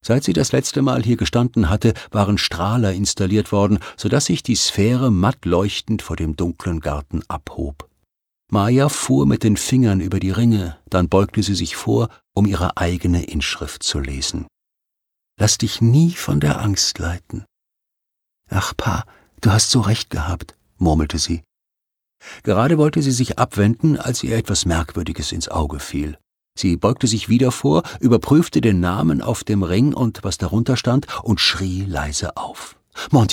Seit 0.05 0.23
sie 0.23 0.35
das 0.35 0.53
letzte 0.53 0.83
Mal 0.83 1.03
hier 1.03 1.17
gestanden 1.17 1.71
hatte, 1.71 1.95
waren 2.11 2.37
Strahler 2.37 2.93
installiert 2.93 3.53
worden, 3.53 3.79
so 3.97 4.11
dass 4.11 4.27
sich 4.27 4.43
die 4.43 4.55
Sphäre 4.55 5.11
matt 5.11 5.47
leuchtend 5.47 6.03
vor 6.03 6.17
dem 6.17 6.37
dunklen 6.37 6.81
Garten 6.81 7.23
abhob. 7.29 7.89
Maya 8.51 8.91
fuhr 8.91 9.25
mit 9.27 9.43
den 9.43 9.57
Fingern 9.57 10.01
über 10.01 10.21
die 10.21 10.31
Ringe, 10.31 10.77
dann 10.91 11.09
beugte 11.09 11.43
sie 11.43 11.55
sich 11.55 11.75
vor, 11.75 12.11
um 12.35 12.45
ihre 12.45 12.77
eigene 12.77 13.25
Inschrift 13.25 13.83
zu 13.83 13.99
lesen. 13.99 14.47
Lass 15.41 15.57
dich 15.57 15.81
nie 15.81 16.11
von 16.11 16.39
der 16.39 16.61
Angst 16.61 16.99
leiten. 16.99 17.47
Ach, 18.51 18.75
Pa, 18.77 19.07
du 19.41 19.51
hast 19.51 19.71
so 19.71 19.81
recht 19.81 20.11
gehabt, 20.11 20.55
murmelte 20.77 21.19
sie. 21.19 21.43
Gerade 22.43 22.79
wollte 22.79 23.03
sie 23.03 23.13
sich 23.13 23.39
abwenden, 23.39 23.99
als 23.99 24.23
ihr 24.23 24.37
etwas 24.37 24.67
Merkwürdiges 24.67 25.33
ins 25.33 25.49
Auge 25.49 25.81
fiel. 25.81 26.19
Sie 26.57 26.77
beugte 26.77 27.07
sich 27.07 27.29
wieder 27.29 27.51
vor, 27.51 27.83
überprüfte 28.01 28.61
den 28.61 28.81
Namen 28.81 29.23
auf 29.23 29.43
dem 29.43 29.63
Ring 29.63 29.93
und 29.93 30.23
was 30.23 30.39
darunter 30.39 30.77
stand 30.77 31.07
und 31.25 31.41
schrie 31.41 31.85
leise 31.85 32.37
auf. 32.37 32.77
Mon 33.11 33.27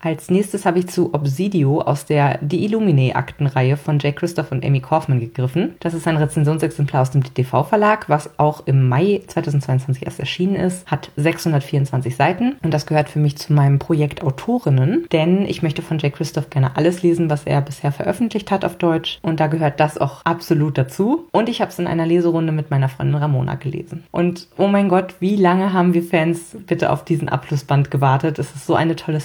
als 0.00 0.30
nächstes 0.30 0.64
habe 0.64 0.78
ich 0.78 0.88
zu 0.88 1.12
Obsidio 1.12 1.80
aus 1.80 2.04
der 2.04 2.38
Die 2.40 2.64
Illumine-Aktenreihe 2.64 3.76
von 3.76 3.98
Jay 3.98 4.12
Christoph 4.12 4.52
und 4.52 4.64
Amy 4.64 4.80
Kaufman 4.80 5.18
gegriffen. 5.18 5.74
Das 5.80 5.94
ist 5.94 6.06
ein 6.06 6.16
Rezensionsexemplar 6.16 7.02
aus 7.02 7.10
dem 7.10 7.22
DTV-Verlag, 7.22 8.08
was 8.08 8.38
auch 8.38 8.66
im 8.66 8.88
Mai 8.88 9.22
2022 9.26 10.06
erst 10.06 10.20
erschienen 10.20 10.54
ist, 10.54 10.86
hat 10.90 11.10
624 11.16 12.14
Seiten 12.14 12.56
und 12.62 12.72
das 12.72 12.86
gehört 12.86 13.08
für 13.08 13.18
mich 13.18 13.36
zu 13.36 13.52
meinem 13.52 13.78
Projekt 13.78 14.22
Autorinnen, 14.22 15.06
denn 15.10 15.46
ich 15.46 15.62
möchte 15.62 15.82
von 15.82 15.98
Jay 15.98 16.10
Christoph 16.10 16.50
gerne 16.50 16.76
alles 16.76 17.02
lesen, 17.02 17.28
was 17.28 17.44
er 17.44 17.60
bisher 17.60 17.92
veröffentlicht 17.92 18.50
hat 18.50 18.64
auf 18.64 18.76
Deutsch 18.76 19.18
und 19.22 19.40
da 19.40 19.48
gehört 19.48 19.80
das 19.80 19.98
auch 19.98 20.24
absolut 20.24 20.78
dazu. 20.78 21.26
Und 21.32 21.48
ich 21.48 21.60
habe 21.60 21.70
es 21.70 21.78
in 21.78 21.86
einer 21.86 22.06
Leserunde 22.06 22.52
mit 22.52 22.70
meiner 22.70 22.88
Freundin 22.88 23.16
Ramona 23.16 23.56
gelesen. 23.56 24.04
Und 24.10 24.48
oh 24.56 24.68
mein 24.68 24.88
Gott, 24.88 25.16
wie 25.20 25.36
lange 25.36 25.72
haben 25.72 25.94
wir 25.94 26.02
Fans 26.02 26.56
bitte 26.66 26.90
auf 26.90 27.04
diesen 27.04 27.28
Abschlussband 27.28 27.90
gewartet? 27.90 28.38
Es 28.38 28.54
ist 28.54 28.66
so 28.66 28.74
eine 28.74 28.96
tolle 28.96 29.20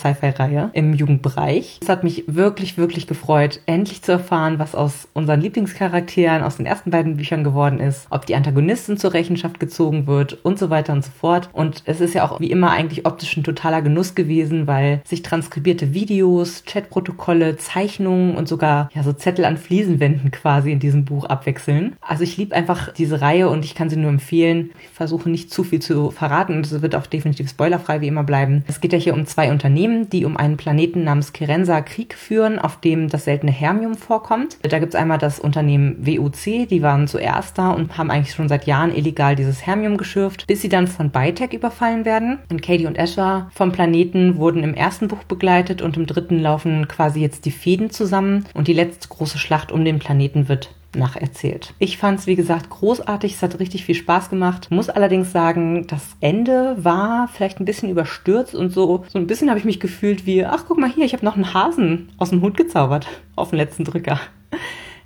Im 0.74 0.94
Jugendbereich. 0.94 1.80
Es 1.82 1.90
hat 1.90 2.04
mich 2.04 2.24
wirklich, 2.28 2.78
wirklich 2.78 3.08
gefreut, 3.08 3.60
endlich 3.66 4.02
zu 4.02 4.12
erfahren, 4.14 4.60
was 4.60 4.76
aus 4.76 5.08
unseren 5.14 5.42
Lieblingscharakteren 5.42 6.44
aus 6.44 6.58
den 6.58 6.66
ersten 6.66 6.92
beiden 6.92 7.18
Büchern 7.18 7.44
geworden 7.44 7.80
ist, 7.80 8.08
ob 8.10 8.26
die 8.26 8.36
Antagonistin 8.36 8.98
zur 8.98 9.14
Rechenschaft 9.14 9.60
gezogen 9.60 10.08
wird 10.08 10.34
und 10.44 10.60
so 10.60 10.70
weiter 10.70 10.94
und 10.94 11.04
so 11.04 11.12
fort. 11.12 11.50
Und 11.54 11.84
es 11.86 12.02
ist 12.02 12.14
ja 12.14 12.24
auch 12.24 12.40
wie 12.40 12.52
immer 12.52 12.72
eigentlich 12.72 13.06
optisch 13.06 13.36
ein 13.36 13.44
totaler 13.44 13.82
Genuss 13.82 14.16
gewesen, 14.16 14.68
weil 14.68 15.02
sich 15.06 15.22
transkribierte 15.22 15.94
Videos, 15.94 16.64
Chatprotokolle, 16.66 17.58
Zeichnungen 17.58 18.36
und 18.36 18.48
sogar 18.48 18.90
ja 18.94 19.04
so 19.04 19.14
Zettel 19.14 19.46
an 19.46 19.58
Fliesenwänden 19.58 20.32
quasi 20.32 20.72
in 20.72 20.80
diesem 20.80 21.06
Buch 21.06 21.26
abwechseln. 21.26 21.96
Also 22.02 22.24
ich 22.24 22.38
liebe 22.38 22.56
einfach 22.56 22.94
diese 22.94 23.22
Reihe 23.22 23.50
und 23.50 23.66
ich 23.66 23.76
kann 23.76 23.90
sie 23.90 23.98
nur 23.98 24.10
empfehlen. 24.10 24.72
Ich 24.82 24.90
versuche 24.90 25.30
nicht 25.30 25.52
zu 25.52 25.64
viel 25.64 25.82
zu 25.82 26.12
verraten 26.12 26.56
und 26.58 26.66
es 26.66 26.82
wird 26.82 26.96
auch 26.96 27.08
definitiv 27.08 27.50
spoilerfrei 27.50 28.02
wie 28.02 28.08
immer 28.08 28.24
bleiben. 28.24 28.64
Es 28.68 28.82
geht 28.82 28.94
ja 28.94 29.00
hier 29.00 29.14
um 29.14 29.26
zwei 29.26 29.52
Unternehmen, 29.52 30.10
die 30.10 30.26
um 30.26 30.38
einen 30.38 30.53
einen 30.54 30.58
Planeten 30.58 31.04
namens 31.04 31.34
Kerensa 31.34 31.82
Krieg 31.82 32.14
führen, 32.14 32.60
auf 32.60 32.80
dem 32.80 33.10
das 33.10 33.26
seltene 33.26 33.52
Hermium 33.52 33.96
vorkommt. 33.96 34.58
Da 34.62 34.80
gibt 34.80 34.94
es 34.94 35.00
einmal 35.00 35.18
das 35.18 35.40
Unternehmen 35.40 36.06
WUC, 36.06 36.68
die 36.68 36.82
waren 36.82 37.08
zuerst 37.08 37.58
da 37.58 37.72
und 37.72 37.98
haben 37.98 38.12
eigentlich 38.12 38.36
schon 38.36 38.50
seit 38.50 38.68
Jahren 38.68 38.96
illegal 38.96 39.36
dieses 39.36 39.66
Hermium 39.66 39.98
geschürft, 39.98 40.46
bis 40.48 40.62
sie 40.62 40.70
dann 40.70 40.88
von 40.88 41.10
Bytech 41.10 41.54
überfallen 41.54 42.06
werden. 42.06 42.40
Und 42.52 42.62
Katie 42.62 42.86
und 42.86 43.00
Asher 43.00 43.50
vom 43.54 43.72
Planeten 43.72 44.38
wurden 44.38 44.64
im 44.64 44.76
ersten 44.76 45.08
Buch 45.08 45.24
begleitet 45.24 45.82
und 45.82 45.98
im 45.98 46.06
dritten 46.06 46.40
laufen 46.40 46.88
quasi 46.88 47.20
jetzt 47.20 47.46
die 47.46 47.52
Fäden 47.52 47.90
zusammen 47.90 48.46
und 48.54 48.68
die 48.68 48.74
letzte 48.74 49.08
große 49.08 49.40
Schlacht 49.40 49.72
um 49.72 49.84
den 49.84 50.00
Planeten 50.00 50.48
wird 50.48 50.70
nacherzählt. 50.96 51.74
Ich 51.80 51.98
fand 51.98 52.20
es, 52.20 52.28
wie 52.28 52.36
gesagt, 52.36 52.70
großartig. 52.70 53.34
Es 53.34 53.42
hat 53.42 53.60
richtig 53.60 53.86
viel 53.86 53.96
Spaß 53.96 54.30
gemacht. 54.30 54.72
Muss 54.72 54.90
allerdings 54.90 55.32
sagen, 55.32 55.88
das 55.88 56.16
Ende 56.20 56.76
war 56.84 57.28
vielleicht 57.28 57.60
ein 57.60 57.66
bisschen 57.66 57.90
überstürzt 57.90 58.56
und 58.56 58.72
so, 58.72 59.06
so 59.08 59.20
ein 59.20 59.28
bisschen 59.28 59.50
habe 59.50 59.60
ich 59.60 59.66
mich 59.66 59.80
gefühlt 59.80 60.26
wie, 60.26 60.46
ach 60.46 60.66
guck 60.68 60.78
mal 60.78 60.92
hier, 60.92 61.06
ich 61.06 61.14
habe 61.14 61.26
noch 61.26 61.36
einen 61.36 61.54
Hasen 61.54 62.10
aus 62.18 62.30
dem 62.30 62.42
Hut 62.42 62.58
gezaubert 62.58 63.08
auf 63.36 63.50
den 63.50 63.58
letzten 63.58 63.84
Drücker. 63.84 64.20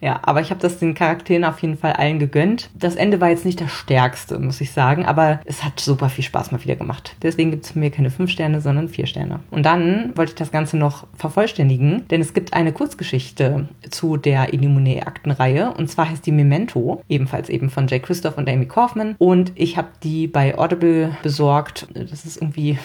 Ja, 0.01 0.19
aber 0.23 0.41
ich 0.41 0.49
habe 0.49 0.61
das 0.61 0.79
den 0.79 0.93
Charakteren 0.93 1.43
auf 1.43 1.59
jeden 1.59 1.77
Fall 1.77 1.93
allen 1.93 2.19
gegönnt. 2.19 2.69
Das 2.73 2.95
Ende 2.95 3.19
war 3.21 3.29
jetzt 3.29 3.45
nicht 3.45 3.61
das 3.61 3.71
stärkste, 3.71 4.39
muss 4.39 4.61
ich 4.61 4.71
sagen, 4.71 5.05
aber 5.05 5.39
es 5.45 5.63
hat 5.63 5.79
super 5.79 6.09
viel 6.09 6.23
Spaß 6.23 6.51
mal 6.51 6.63
wieder 6.63 6.75
gemacht. 6.75 7.15
Deswegen 7.21 7.51
gibt 7.51 7.65
es 7.65 7.75
mir 7.75 7.89
keine 7.89 8.09
fünf 8.09 8.31
Sterne, 8.31 8.61
sondern 8.61 8.89
vier 8.89 9.07
Sterne. 9.07 9.39
Und 9.51 9.65
dann 9.65 10.11
wollte 10.15 10.31
ich 10.31 10.35
das 10.35 10.51
Ganze 10.51 10.77
noch 10.77 11.07
vervollständigen, 11.15 12.07
denn 12.09 12.21
es 12.21 12.33
gibt 12.33 12.53
eine 12.53 12.73
Kurzgeschichte 12.73 13.67
zu 13.89 14.17
der 14.17 14.53
Illuminae-Aktenreihe 14.53 15.73
und 15.73 15.89
zwar 15.89 16.09
heißt 16.09 16.25
die 16.25 16.31
Memento, 16.31 17.01
ebenfalls 17.09 17.49
eben 17.49 17.69
von 17.69 17.87
Jay 17.87 17.99
Christoph 17.99 18.37
und 18.37 18.49
Amy 18.49 18.65
Kaufman 18.65 19.15
und 19.17 19.51
ich 19.55 19.77
habe 19.77 19.89
die 20.03 20.27
bei 20.27 20.57
Audible 20.57 21.17
besorgt. 21.23 21.87
Das 21.93 22.25
ist 22.25 22.37
irgendwie 22.37 22.77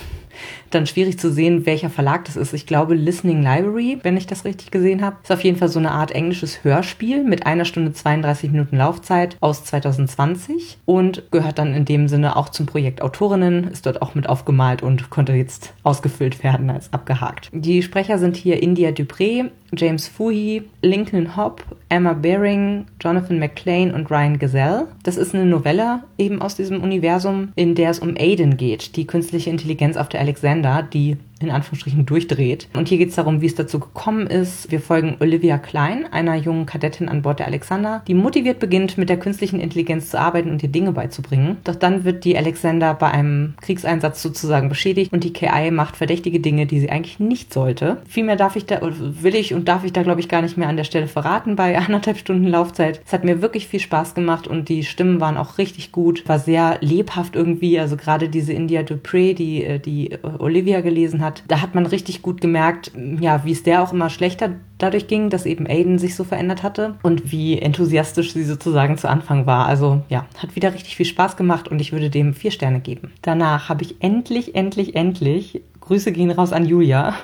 dann 0.71 0.87
schwierig 0.87 1.19
zu 1.19 1.33
sehen, 1.33 1.67
welcher 1.67 1.91
Verlag 1.91 2.25
das 2.25 2.37
ist. 2.37 2.53
Ich 2.53 2.67
glaube 2.67 2.95
Listening 2.95 3.43
Library, 3.43 3.99
wenn 4.03 4.17
ich 4.17 4.27
das 4.27 4.45
richtig 4.45 4.71
gesehen 4.71 5.03
habe. 5.03 5.17
Ist 5.23 5.33
auf 5.33 5.45
jeden 5.45 5.59
Fall 5.59 5.69
so 5.69 5.79
eine 5.79 5.91
Art 5.91 6.13
englisches 6.13 6.65
Hörspiel 6.65 7.25
mit 7.25 7.47
einer 7.47 7.65
Stunde 7.65 7.93
32 7.93 8.51
Minuten 8.51 8.77
Laufzeit 8.77 9.37
aus 9.41 9.65
2020 9.65 10.79
und 10.85 11.31
gehört 11.31 11.59
dann 11.59 11.75
in 11.75 11.85
dem 11.85 12.09
Sinne 12.09 12.37
auch 12.37 12.49
zum 12.49 12.67
Projekt 12.67 13.03
Autorinnen, 13.03 13.69
ist 13.69 13.87
dort 13.87 14.03
auch 14.03 14.15
mit 14.15 14.29
aufgemalt 14.29 14.83
und 14.83 15.11
konnte 15.11 15.33
jetzt 15.33 15.75
ausgefüllt 15.83 16.43
werden 16.43 16.71
als 16.71 16.93
abgehakt. 16.93 17.51
Die 17.53 17.83
Sprecher 17.83 18.19
sind 18.19 18.37
hier 18.37 18.63
India 18.63 18.91
Dupré, 18.91 19.51
James 19.75 20.09
Fuhi, 20.09 20.65
Lincoln 20.83 21.37
Hobb, 21.37 21.65
Emma 21.93 22.15
Baring, 22.15 22.87
Jonathan 23.03 23.39
McClane 23.39 23.95
und 23.95 24.11
Ryan 24.11 24.39
Gazelle. 24.39 24.89
Das 25.03 25.19
ist 25.19 25.35
eine 25.35 25.45
Novelle 25.45 26.05
eben 26.17 26.41
aus 26.41 26.57
diesem 26.57 26.83
Universum, 26.83 27.53
in 27.55 27.75
der 27.75 27.91
es 27.91 27.99
um 27.99 28.15
Aiden 28.17 28.57
geht, 28.57 28.97
die 28.97 29.07
künstliche 29.07 29.51
Intelligenz 29.51 29.99
auf 29.99 30.09
der 30.09 30.21
Alexander, 30.21 30.83
die 30.83 31.19
in 31.43 31.51
Anführungsstrichen 31.51 32.07
durchdreht. 32.07 32.69
Und 32.77 32.89
hier 32.89 32.99
geht 32.99 33.11
es 33.11 33.17
darum, 33.17 33.41
wie 33.41 33.47
es 33.47 33.55
dazu 33.55 33.81
gekommen 33.81 34.27
ist. 34.27 34.71
Wir 34.71 34.81
folgen 34.81 35.17
Olivia 35.21 35.59
Klein, 35.59 36.07
einer 36.11 36.37
jungen 36.37 36.67
Kadettin 36.67 37.09
an 37.09 37.23
Bord 37.23 37.41
der 37.41 37.47
Alexander, 37.47 38.03
die 38.07 38.15
motiviert 38.15 38.59
beginnt, 38.59 38.97
mit 38.97 39.09
der 39.09 39.19
künstlichen 39.19 39.61
Intelligenz 39.61 40.11
zu 40.11 40.21
arbeiten 40.21 40.51
und 40.51 40.63
ihr 40.63 40.69
Dinge 40.69 40.93
beizubringen. 40.93 41.59
Doch 41.65 41.75
dann 41.75 42.05
wird 42.05 42.25
die 42.25 42.37
Alexander 42.37 42.95
bei 42.95 43.11
einem 43.11 43.55
Kriegseinsatz 43.61 44.23
sozusagen 44.23 44.69
beschädigt 44.69 45.13
und 45.13 45.25
die 45.25 45.33
KI 45.33 45.71
macht 45.71 45.97
verdächtige 45.97 46.41
Dinge, 46.41 46.67
die 46.67 46.81
sie 46.81 46.91
eigentlich 46.91 47.19
nicht 47.21 47.53
sollte. 47.53 47.99
Vielmehr 48.09 48.37
darf 48.37 48.57
ich 48.57 48.67
da, 48.67 48.81
will 48.81 49.35
ich 49.35 49.55
und 49.55 49.69
darf 49.69 49.85
ich 49.85 49.93
da, 49.93 50.03
glaube 50.03 50.21
ich, 50.21 50.29
gar 50.29 50.43
nicht 50.43 50.57
mehr 50.57 50.69
an 50.69 50.77
der 50.77 50.85
Stelle 50.85 51.09
verraten 51.09 51.57
bei 51.57 51.79
anderthalb 51.87 52.19
Stunden 52.19 52.47
Laufzeit. 52.47 53.01
Es 53.07 53.13
hat 53.13 53.25
mir 53.25 53.43
wirklich 53.43 53.69
viel 53.69 53.81
Spaß 53.81 54.15
gemacht 54.15 54.47
und 54.47 54.69
die 54.69 54.85
Stimmen 54.85 55.21
waren 55.21 55.37
auch 55.37 55.59
richtig 55.59 55.93
gut, 55.93 56.29
war 56.29 56.39
sehr 56.39 56.79
lebhaft 56.81 57.37
irgendwie. 57.37 57.79
Also 57.79 57.97
gerade 57.97 58.29
diese 58.29 58.53
India 58.53 58.83
Dupré, 58.83 59.35
die, 59.35 59.65
äh, 59.65 59.79
die 59.79 60.17
Olivia 60.39 60.81
gelesen 60.81 61.23
hat, 61.23 61.43
da 61.49 61.61
hat 61.61 61.75
man 61.75 61.87
richtig 61.87 62.23
gut 62.23 62.41
gemerkt, 62.41 62.93
ja, 63.21 63.45
wie 63.45 63.53
es 63.53 63.63
der 63.63 63.83
auch 63.83 63.93
immer 63.93 64.11
schlechter 64.11 64.51
dadurch 64.79 65.07
ging, 65.07 65.31
dass 65.31 65.47
eben 65.47 65.67
Aiden 65.67 65.99
sich 65.99 66.17
so 66.17 66.25
verändert 66.25 66.63
hatte 66.63 66.97
und 67.03 67.31
wie 67.31 67.59
enthusiastisch 67.59 68.33
sie 68.33 68.45
sozusagen 68.45 68.99
zu 68.99 69.09
Anfang 69.09 69.47
war. 69.47 69.67
Also 69.67 70.03
ja, 70.09 70.27
hat 70.39 70.57
wieder 70.57 70.75
richtig 70.75 70.97
viel 70.97 71.07
Spaß 71.07 71.37
gemacht 71.37 71.69
und 71.69 71.81
ich 71.81 71.93
würde 71.93 72.11
dem 72.11 72.35
vier 72.35 72.51
Sterne 72.51 72.81
geben. 72.81 73.13
Danach 73.23 73.69
habe 73.69 73.83
ich 73.83 73.97
endlich, 74.01 74.55
endlich, 74.55 74.95
endlich 74.97 75.63
Grüße 75.83 76.13
gehen 76.13 76.31
raus 76.31 76.53
an 76.53 76.65
Julia, 76.65 77.15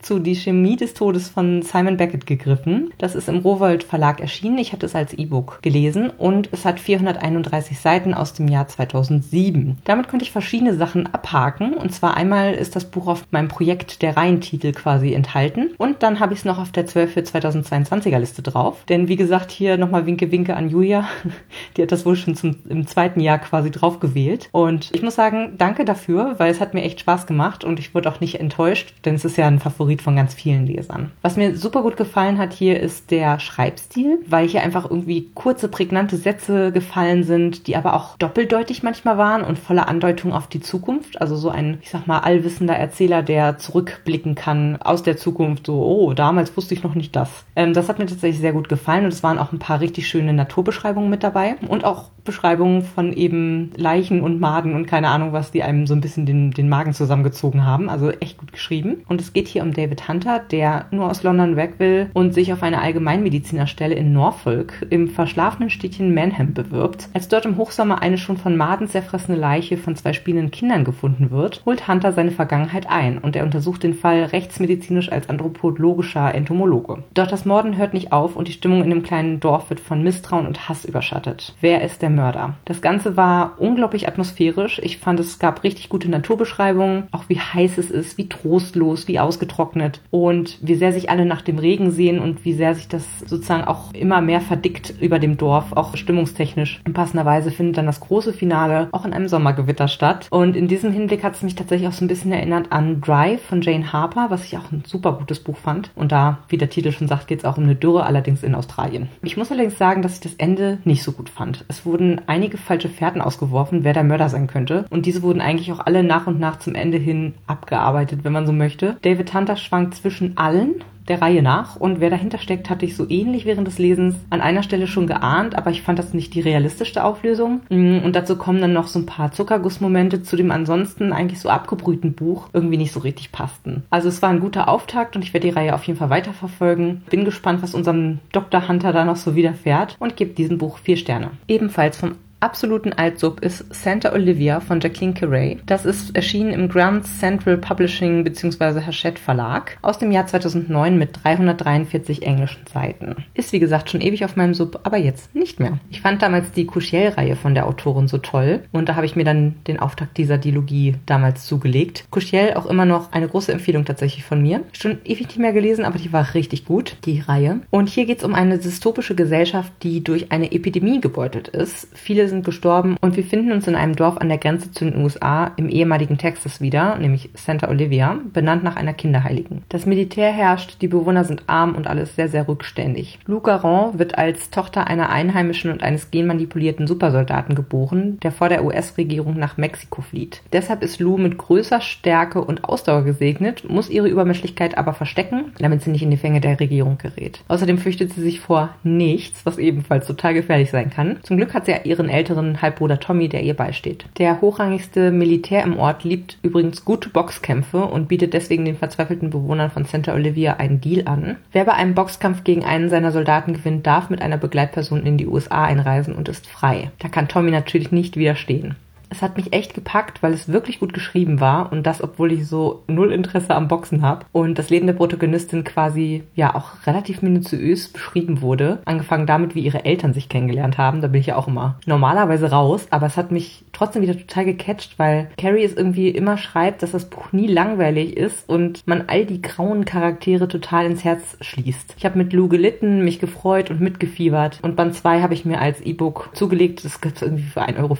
zu 0.00 0.20
Die 0.20 0.36
Chemie 0.36 0.76
des 0.76 0.94
Todes 0.94 1.28
von 1.28 1.62
Simon 1.62 1.96
Beckett 1.96 2.24
gegriffen. 2.24 2.92
Das 2.98 3.16
ist 3.16 3.28
im 3.28 3.38
Rowold 3.38 3.82
Verlag 3.82 4.20
erschienen. 4.20 4.58
Ich 4.58 4.72
hatte 4.72 4.86
es 4.86 4.94
als 4.94 5.12
E-Book 5.12 5.58
gelesen 5.62 6.10
und 6.16 6.48
es 6.52 6.64
hat 6.64 6.78
431 6.78 7.80
Seiten 7.80 8.14
aus 8.14 8.32
dem 8.32 8.46
Jahr 8.46 8.68
2007. 8.68 9.78
Damit 9.82 10.06
konnte 10.06 10.24
ich 10.24 10.30
verschiedene 10.30 10.74
Sachen 10.74 11.12
abhaken. 11.12 11.74
Und 11.74 11.92
zwar 11.92 12.16
einmal 12.16 12.54
ist 12.54 12.76
das 12.76 12.84
Buch 12.84 13.08
auf 13.08 13.24
meinem 13.32 13.48
Projekt 13.48 14.02
der 14.02 14.16
Reihentitel 14.16 14.70
quasi 14.70 15.12
enthalten. 15.12 15.70
Und 15.76 16.04
dann 16.04 16.20
habe 16.20 16.34
ich 16.34 16.40
es 16.40 16.44
noch 16.44 16.58
auf 16.60 16.70
der 16.70 16.86
12 16.86 17.12
für 17.12 17.20
2022er 17.20 18.18
Liste 18.20 18.42
drauf. 18.42 18.84
Denn 18.88 19.08
wie 19.08 19.16
gesagt, 19.16 19.50
hier 19.50 19.76
nochmal 19.76 20.06
Winke 20.06 20.30
Winke 20.30 20.54
an 20.54 20.70
Julia. 20.70 21.08
Die 21.76 21.82
hat 21.82 21.90
das 21.90 22.06
wohl 22.06 22.14
schon 22.14 22.36
zum, 22.36 22.56
im 22.68 22.86
zweiten 22.86 23.18
Jahr 23.18 23.38
quasi 23.38 23.72
drauf 23.72 23.98
gewählt. 23.98 24.48
Und 24.52 24.90
ich 24.94 25.02
muss 25.02 25.16
sagen, 25.16 25.54
danke 25.58 25.84
dafür, 25.84 26.36
weil 26.38 26.52
es 26.52 26.60
hat 26.60 26.74
mir 26.74 26.82
echt 26.82 27.00
Spaß 27.00 27.26
gemacht 27.26 27.64
und 27.64 27.80
ich 27.80 27.95
wurde 27.96 28.12
auch 28.12 28.20
nicht 28.20 28.38
enttäuscht, 28.38 28.94
denn 29.04 29.16
es 29.16 29.24
ist 29.24 29.36
ja 29.36 29.48
ein 29.48 29.58
Favorit 29.58 30.02
von 30.02 30.14
ganz 30.14 30.34
vielen 30.34 30.66
Lesern. 30.66 31.10
Was 31.22 31.36
mir 31.36 31.56
super 31.56 31.82
gut 31.82 31.96
gefallen 31.96 32.38
hat 32.38 32.52
hier 32.52 32.78
ist 32.78 33.10
der 33.10 33.40
Schreibstil, 33.40 34.18
weil 34.28 34.46
hier 34.46 34.62
einfach 34.62 34.88
irgendwie 34.88 35.30
kurze, 35.34 35.68
prägnante 35.68 36.16
Sätze 36.16 36.70
gefallen 36.70 37.24
sind, 37.24 37.66
die 37.66 37.74
aber 37.74 37.94
auch 37.94 38.16
doppeldeutig 38.18 38.84
manchmal 38.84 39.18
waren 39.18 39.42
und 39.42 39.58
voller 39.58 39.88
Andeutung 39.88 40.32
auf 40.32 40.46
die 40.46 40.60
Zukunft. 40.60 41.20
Also 41.20 41.36
so 41.36 41.48
ein, 41.48 41.78
ich 41.82 41.90
sag 41.90 42.06
mal, 42.06 42.20
allwissender 42.20 42.76
Erzähler, 42.76 43.22
der 43.22 43.58
zurückblicken 43.58 44.34
kann 44.34 44.76
aus 44.76 45.02
der 45.02 45.16
Zukunft, 45.16 45.66
so, 45.66 45.82
oh, 45.82 46.12
damals 46.12 46.56
wusste 46.56 46.74
ich 46.74 46.84
noch 46.84 46.94
nicht 46.94 47.16
das. 47.16 47.44
Ähm, 47.56 47.72
das 47.72 47.88
hat 47.88 47.98
mir 47.98 48.06
tatsächlich 48.06 48.40
sehr 48.40 48.52
gut 48.52 48.68
gefallen 48.68 49.04
und 49.04 49.12
es 49.12 49.22
waren 49.22 49.38
auch 49.38 49.52
ein 49.52 49.58
paar 49.58 49.80
richtig 49.80 50.06
schöne 50.06 50.34
Naturbeschreibungen 50.34 51.08
mit 51.08 51.22
dabei 51.22 51.56
und 51.66 51.84
auch 51.84 52.10
Beschreibungen 52.26 52.82
von 52.82 53.12
eben 53.12 53.70
Leichen 53.76 54.20
und 54.20 54.40
Maden 54.40 54.74
und 54.74 54.86
keine 54.86 55.08
Ahnung 55.08 55.32
was, 55.32 55.50
die 55.50 55.62
einem 55.62 55.86
so 55.86 55.94
ein 55.94 56.00
bisschen 56.00 56.26
den, 56.26 56.50
den 56.50 56.68
Magen 56.68 56.92
zusammengezogen 56.92 57.64
haben 57.64 57.88
also 57.88 58.10
echt 58.10 58.38
gut 58.38 58.52
geschrieben. 58.52 59.02
Und 59.08 59.20
es 59.20 59.32
geht 59.32 59.48
hier 59.48 59.62
um 59.62 59.72
David 59.72 60.08
Hunter, 60.08 60.40
der 60.50 60.86
nur 60.90 61.10
aus 61.10 61.22
London 61.22 61.56
weg 61.56 61.74
will 61.78 62.10
und 62.12 62.34
sich 62.34 62.52
auf 62.52 62.62
eine 62.62 62.80
Allgemeinmedizinerstelle 62.80 63.94
in 63.94 64.12
Norfolk 64.12 64.86
im 64.90 65.08
verschlafenen 65.08 65.70
Städtchen 65.70 66.14
Manham 66.14 66.54
bewirbt. 66.54 67.08
Als 67.14 67.28
dort 67.28 67.46
im 67.46 67.56
Hochsommer 67.56 68.02
eine 68.02 68.18
schon 68.18 68.36
von 68.36 68.56
Maden 68.56 68.88
zerfressene 68.88 69.38
Leiche 69.38 69.76
von 69.76 69.96
zwei 69.96 70.12
spielenden 70.12 70.50
Kindern 70.50 70.84
gefunden 70.84 71.30
wird, 71.30 71.62
holt 71.64 71.88
Hunter 71.88 72.12
seine 72.12 72.30
Vergangenheit 72.30 72.88
ein 72.88 73.18
und 73.18 73.36
er 73.36 73.44
untersucht 73.44 73.82
den 73.82 73.94
Fall 73.94 74.24
rechtsmedizinisch 74.24 75.10
als 75.10 75.28
anthropologischer 75.28 76.34
Entomologe. 76.34 77.04
Doch 77.14 77.26
das 77.26 77.44
Morden 77.44 77.76
hört 77.76 77.94
nicht 77.94 78.12
auf 78.12 78.36
und 78.36 78.48
die 78.48 78.52
Stimmung 78.52 78.82
in 78.82 78.90
dem 78.90 79.02
kleinen 79.02 79.40
Dorf 79.40 79.70
wird 79.70 79.80
von 79.80 80.02
Misstrauen 80.02 80.46
und 80.46 80.68
Hass 80.68 80.84
überschattet. 80.84 81.54
Wer 81.60 81.82
ist 81.82 82.02
der 82.02 82.10
Mörder? 82.16 82.54
Das 82.64 82.82
Ganze 82.82 83.16
war 83.16 83.54
unglaublich 83.58 84.08
atmosphärisch. 84.08 84.80
Ich 84.82 84.98
fand, 84.98 85.20
es 85.20 85.38
gab 85.38 85.62
richtig 85.62 85.88
gute 85.88 86.10
Naturbeschreibungen, 86.10 87.04
auch 87.12 87.28
wie 87.28 87.38
heiß 87.38 87.78
es 87.78 87.90
ist, 87.90 88.18
wie 88.18 88.28
trostlos, 88.28 89.06
wie 89.06 89.20
ausgetrocknet 89.20 90.00
und 90.10 90.58
wie 90.60 90.74
sehr 90.74 90.92
sich 90.92 91.10
alle 91.10 91.26
nach 91.26 91.42
dem 91.42 91.58
Regen 91.58 91.90
sehen 91.92 92.18
und 92.18 92.44
wie 92.44 92.54
sehr 92.54 92.74
sich 92.74 92.88
das 92.88 93.04
sozusagen 93.20 93.64
auch 93.64 93.92
immer 93.94 94.20
mehr 94.20 94.40
verdickt 94.40 94.94
über 95.00 95.18
dem 95.18 95.36
Dorf, 95.36 95.72
auch 95.72 95.96
stimmungstechnisch. 95.96 96.80
In 96.84 96.94
passender 96.94 97.24
Weise 97.24 97.50
findet 97.50 97.78
dann 97.78 97.86
das 97.86 98.00
große 98.00 98.32
Finale 98.32 98.88
auch 98.92 99.04
in 99.04 99.12
einem 99.12 99.28
Sommergewitter 99.28 99.88
statt. 99.88 100.26
Und 100.30 100.56
in 100.56 100.68
diesem 100.68 100.92
Hinblick 100.92 101.22
hat 101.22 101.34
es 101.34 101.42
mich 101.42 101.54
tatsächlich 101.54 101.88
auch 101.88 101.92
so 101.92 102.04
ein 102.04 102.08
bisschen 102.08 102.32
erinnert 102.32 102.72
an 102.72 103.00
Drive 103.00 103.42
von 103.42 103.60
Jane 103.60 103.92
Harper, 103.92 104.26
was 104.30 104.44
ich 104.44 104.56
auch 104.56 104.72
ein 104.72 104.82
super 104.86 105.12
gutes 105.12 105.40
Buch 105.40 105.56
fand. 105.56 105.90
Und 105.94 106.12
da, 106.12 106.38
wie 106.48 106.56
der 106.56 106.70
Titel 106.70 106.92
schon 106.92 107.08
sagt, 107.08 107.28
geht 107.28 107.40
es 107.40 107.44
auch 107.44 107.58
um 107.58 107.64
eine 107.64 107.74
Dürre, 107.74 108.04
allerdings 108.04 108.42
in 108.42 108.54
Australien. 108.54 109.08
Ich 109.22 109.36
muss 109.36 109.50
allerdings 109.50 109.78
sagen, 109.78 110.02
dass 110.02 110.14
ich 110.14 110.20
das 110.20 110.34
Ende 110.34 110.78
nicht 110.84 111.02
so 111.02 111.12
gut 111.12 111.28
fand. 111.28 111.64
Es 111.68 111.84
wurden 111.84 112.05
einige 112.26 112.58
falsche 112.58 112.88
Fährten 112.88 113.20
ausgeworfen, 113.20 113.84
wer 113.84 113.92
der 113.92 114.04
Mörder 114.04 114.28
sein 114.28 114.46
könnte. 114.46 114.84
Und 114.90 115.06
diese 115.06 115.22
wurden 115.22 115.40
eigentlich 115.40 115.72
auch 115.72 115.80
alle 115.80 116.02
nach 116.02 116.26
und 116.26 116.40
nach 116.40 116.58
zum 116.58 116.74
Ende 116.74 116.98
hin 116.98 117.34
abgearbeitet, 117.46 118.20
wenn 118.22 118.32
man 118.32 118.46
so 118.46 118.52
möchte. 118.52 118.96
David 119.02 119.32
Hunter 119.34 119.56
schwankt 119.56 119.94
zwischen 119.94 120.36
allen 120.36 120.76
der 121.08 121.22
Reihe 121.22 121.42
nach 121.42 121.76
und 121.76 122.00
wer 122.00 122.10
dahinter 122.10 122.38
steckt, 122.38 122.70
hatte 122.70 122.84
ich 122.84 122.96
so 122.96 123.08
ähnlich 123.08 123.44
während 123.44 123.66
des 123.66 123.78
Lesens 123.78 124.16
an 124.30 124.40
einer 124.40 124.62
Stelle 124.62 124.86
schon 124.86 125.06
geahnt, 125.06 125.54
aber 125.54 125.70
ich 125.70 125.82
fand 125.82 125.98
das 125.98 126.14
nicht 126.14 126.34
die 126.34 126.40
realistischste 126.40 127.04
Auflösung. 127.04 127.60
Mm, 127.68 127.98
und 128.04 128.16
dazu 128.16 128.36
kommen 128.36 128.60
dann 128.60 128.72
noch 128.72 128.86
so 128.86 128.98
ein 128.98 129.06
paar 129.06 129.32
Zuckergussmomente 129.32 130.22
zu 130.22 130.36
dem 130.36 130.50
ansonsten 130.50 131.12
eigentlich 131.12 131.40
so 131.40 131.48
abgebrühten 131.48 132.14
Buch 132.14 132.48
irgendwie 132.52 132.76
nicht 132.76 132.92
so 132.92 133.00
richtig 133.00 133.32
passten. 133.32 133.84
Also 133.90 134.08
es 134.08 134.22
war 134.22 134.30
ein 134.30 134.40
guter 134.40 134.68
Auftakt 134.68 135.16
und 135.16 135.22
ich 135.22 135.32
werde 135.32 135.48
die 135.48 135.54
Reihe 135.54 135.74
auf 135.74 135.84
jeden 135.84 135.98
Fall 135.98 136.10
weiterverfolgen. 136.10 137.02
Bin 137.10 137.24
gespannt, 137.24 137.62
was 137.62 137.74
unserem 137.74 138.18
Dr. 138.32 138.68
Hunter 138.68 138.92
da 138.92 139.04
noch 139.04 139.16
so 139.16 139.34
widerfährt 139.34 139.96
und 139.98 140.16
gebe 140.16 140.34
diesem 140.34 140.58
Buch 140.58 140.78
vier 140.78 140.96
Sterne. 140.96 141.30
Ebenfalls 141.48 141.96
vom 141.96 142.12
absoluten 142.46 142.92
Altsub 142.92 143.40
ist 143.40 143.74
Santa 143.74 144.12
Olivia 144.12 144.60
von 144.60 144.78
Jacqueline 144.78 145.14
Carey. 145.14 145.58
Das 145.66 145.84
ist 145.84 146.14
erschienen 146.14 146.52
im 146.52 146.68
Grand 146.68 147.04
Central 147.04 147.58
Publishing 147.58 148.22
bzw. 148.22 148.82
Hachette 148.82 149.20
Verlag 149.20 149.76
aus 149.82 149.98
dem 149.98 150.12
Jahr 150.12 150.28
2009 150.28 150.96
mit 150.96 151.24
343 151.24 152.22
englischen 152.22 152.64
Seiten. 152.72 153.16
Ist 153.34 153.52
wie 153.52 153.58
gesagt 153.58 153.90
schon 153.90 154.00
ewig 154.00 154.24
auf 154.24 154.36
meinem 154.36 154.54
Sub, 154.54 154.78
aber 154.84 154.96
jetzt 154.96 155.34
nicht 155.34 155.58
mehr. 155.58 155.80
Ich 155.90 156.02
fand 156.02 156.22
damals 156.22 156.52
die 156.52 156.68
Couchiel-Reihe 156.68 157.34
von 157.34 157.54
der 157.54 157.66
Autorin 157.66 158.06
so 158.06 158.18
toll 158.18 158.62
und 158.70 158.88
da 158.88 158.94
habe 158.94 159.06
ich 159.06 159.16
mir 159.16 159.24
dann 159.24 159.56
den 159.66 159.80
Auftakt 159.80 160.16
dieser 160.16 160.38
Dilogie 160.38 160.94
damals 161.04 161.46
zugelegt. 161.46 162.04
Couchiel 162.12 162.54
auch 162.54 162.66
immer 162.66 162.84
noch 162.84 163.10
eine 163.10 163.26
große 163.26 163.52
Empfehlung 163.52 163.84
tatsächlich 163.84 164.24
von 164.24 164.40
mir. 164.40 164.62
Schon 164.72 164.98
ewig 165.04 165.26
nicht 165.26 165.40
mehr 165.40 165.52
gelesen, 165.52 165.84
aber 165.84 165.98
die 165.98 166.12
war 166.12 166.34
richtig 166.34 166.64
gut, 166.64 166.96
die 167.06 167.18
Reihe. 167.18 167.62
Und 167.70 167.88
hier 167.88 168.06
geht 168.06 168.18
es 168.18 168.24
um 168.24 168.36
eine 168.36 168.58
dystopische 168.58 169.16
Gesellschaft, 169.16 169.72
die 169.82 170.04
durch 170.04 170.30
eine 170.30 170.52
Epidemie 170.52 171.00
gebeutelt 171.00 171.48
ist. 171.48 171.88
Viele 171.94 172.28
sind 172.28 172.35
gestorben 172.44 172.96
und 173.00 173.16
wir 173.16 173.24
finden 173.24 173.52
uns 173.52 173.66
in 173.66 173.74
einem 173.74 173.96
Dorf 173.96 174.18
an 174.18 174.28
der 174.28 174.38
Grenze 174.38 174.72
zu 174.72 174.84
den 174.84 174.96
USA 175.02 175.52
im 175.56 175.68
ehemaligen 175.68 176.18
Texas 176.18 176.60
wieder, 176.60 176.96
nämlich 176.96 177.30
Santa 177.34 177.68
Olivia, 177.68 178.18
benannt 178.32 178.64
nach 178.64 178.76
einer 178.76 178.92
Kinderheiligen. 178.92 179.62
Das 179.68 179.86
Militär 179.86 180.32
herrscht, 180.32 180.82
die 180.82 180.88
Bewohner 180.88 181.24
sind 181.24 181.44
arm 181.46 181.74
und 181.74 181.86
alles 181.86 182.16
sehr, 182.16 182.28
sehr 182.28 182.48
rückständig. 182.48 183.18
Lou 183.26 183.40
Garon 183.40 183.98
wird 183.98 184.18
als 184.18 184.50
Tochter 184.50 184.86
einer 184.86 185.10
Einheimischen 185.10 185.70
und 185.70 185.82
eines 185.82 186.10
genmanipulierten 186.10 186.86
Supersoldaten 186.86 187.54
geboren, 187.54 188.18
der 188.22 188.32
vor 188.32 188.48
der 188.48 188.64
US-Regierung 188.64 189.38
nach 189.38 189.56
Mexiko 189.56 190.02
flieht. 190.02 190.42
Deshalb 190.52 190.82
ist 190.82 191.00
Lou 191.00 191.18
mit 191.18 191.38
größer 191.38 191.80
Stärke 191.80 192.42
und 192.42 192.64
Ausdauer 192.64 193.04
gesegnet, 193.04 193.68
muss 193.68 193.90
ihre 193.90 194.08
Übermenschlichkeit 194.08 194.78
aber 194.78 194.92
verstecken, 194.92 195.52
damit 195.58 195.82
sie 195.82 195.90
nicht 195.90 196.02
in 196.02 196.10
die 196.10 196.16
Fänge 196.16 196.40
der 196.40 196.58
Regierung 196.58 196.98
gerät. 196.98 197.40
Außerdem 197.48 197.78
fürchtet 197.78 198.12
sie 198.12 198.22
sich 198.22 198.40
vor 198.40 198.70
nichts, 198.82 199.44
was 199.44 199.58
ebenfalls 199.58 200.06
total 200.06 200.34
gefährlich 200.34 200.70
sein 200.70 200.90
kann. 200.90 201.18
Zum 201.22 201.36
Glück 201.36 201.54
hat 201.54 201.66
sie 201.66 201.74
ihren 201.84 202.08
älteren 202.16 202.62
Halbbruder 202.62 202.98
Tommy, 202.98 203.28
der 203.28 203.42
ihr 203.42 203.54
beisteht. 203.54 204.06
Der 204.18 204.40
hochrangigste 204.40 205.10
Militär 205.10 205.62
im 205.62 205.78
Ort 205.78 206.04
liebt 206.04 206.38
übrigens 206.42 206.84
gute 206.84 207.10
Boxkämpfe 207.10 207.84
und 207.84 208.08
bietet 208.08 208.32
deswegen 208.32 208.64
den 208.64 208.76
verzweifelten 208.76 209.30
Bewohnern 209.30 209.70
von 209.70 209.84
Santa 209.84 210.14
Olivia 210.14 210.54
einen 210.54 210.80
Deal 210.80 211.06
an. 211.06 211.36
Wer 211.52 211.64
bei 211.64 211.74
einem 211.74 211.94
Boxkampf 211.94 212.42
gegen 212.42 212.64
einen 212.64 212.88
seiner 212.88 213.12
Soldaten 213.12 213.52
gewinnt, 213.52 213.86
darf 213.86 214.10
mit 214.10 214.22
einer 214.22 214.38
Begleitperson 214.38 215.04
in 215.04 215.18
die 215.18 215.26
USA 215.26 215.64
einreisen 215.64 216.14
und 216.14 216.28
ist 216.28 216.46
frei. 216.46 216.90
Da 216.98 217.08
kann 217.08 217.28
Tommy 217.28 217.50
natürlich 217.50 217.92
nicht 217.92 218.16
widerstehen. 218.16 218.76
Es 219.08 219.22
hat 219.22 219.36
mich 219.36 219.52
echt 219.52 219.74
gepackt, 219.74 220.22
weil 220.22 220.32
es 220.32 220.48
wirklich 220.48 220.80
gut 220.80 220.92
geschrieben 220.92 221.40
war 221.40 221.70
und 221.72 221.86
das, 221.86 222.02
obwohl 222.02 222.32
ich 222.32 222.46
so 222.46 222.82
null 222.88 223.12
Interesse 223.12 223.54
am 223.54 223.68
Boxen 223.68 224.02
habe 224.02 224.26
und 224.32 224.58
das 224.58 224.70
Leben 224.70 224.86
der 224.86 224.94
Protagonistin 224.94 225.64
quasi 225.64 226.24
ja 226.34 226.54
auch 226.54 226.86
relativ 226.86 227.22
minutiös 227.22 227.88
beschrieben 227.88 228.40
wurde. 228.40 228.80
Angefangen 228.84 229.26
damit, 229.26 229.54
wie 229.54 229.60
ihre 229.60 229.84
Eltern 229.84 230.12
sich 230.12 230.28
kennengelernt 230.28 230.78
haben. 230.78 231.00
Da 231.00 231.08
bin 231.08 231.20
ich 231.20 231.28
ja 231.28 231.36
auch 231.36 231.48
immer 231.48 231.78
normalerweise 231.86 232.50
raus, 232.50 232.86
aber 232.90 233.06
es 233.06 233.16
hat 233.16 233.30
mich 233.30 233.64
trotzdem 233.72 234.02
wieder 234.02 234.18
total 234.18 234.44
gecatcht, 234.44 234.98
weil 234.98 235.28
Carrie 235.38 235.64
es 235.64 235.74
irgendwie 235.74 236.08
immer 236.08 236.36
schreibt, 236.36 236.82
dass 236.82 236.90
das 236.92 237.04
Buch 237.04 237.32
nie 237.32 237.46
langweilig 237.46 238.16
ist 238.16 238.48
und 238.48 238.86
man 238.86 239.04
all 239.06 239.24
die 239.24 239.42
grauen 239.42 239.84
Charaktere 239.84 240.48
total 240.48 240.86
ins 240.86 241.04
Herz 241.04 241.36
schließt. 241.40 241.94
Ich 241.96 242.04
habe 242.04 242.18
mit 242.18 242.32
Lou 242.32 242.48
gelitten, 242.48 243.04
mich 243.04 243.20
gefreut 243.20 243.70
und 243.70 243.80
mitgefiebert 243.80 244.58
und 244.62 244.76
Band 244.76 244.94
2 244.94 245.22
habe 245.22 245.34
ich 245.34 245.44
mir 245.44 245.60
als 245.60 245.80
E-Book 245.80 246.30
zugelegt. 246.34 246.84
Das 246.84 247.00
gibt 247.00 247.16
es 247.16 247.22
irgendwie 247.22 247.44
für 247.44 247.62
1,50 247.62 247.78
Euro 247.78 247.96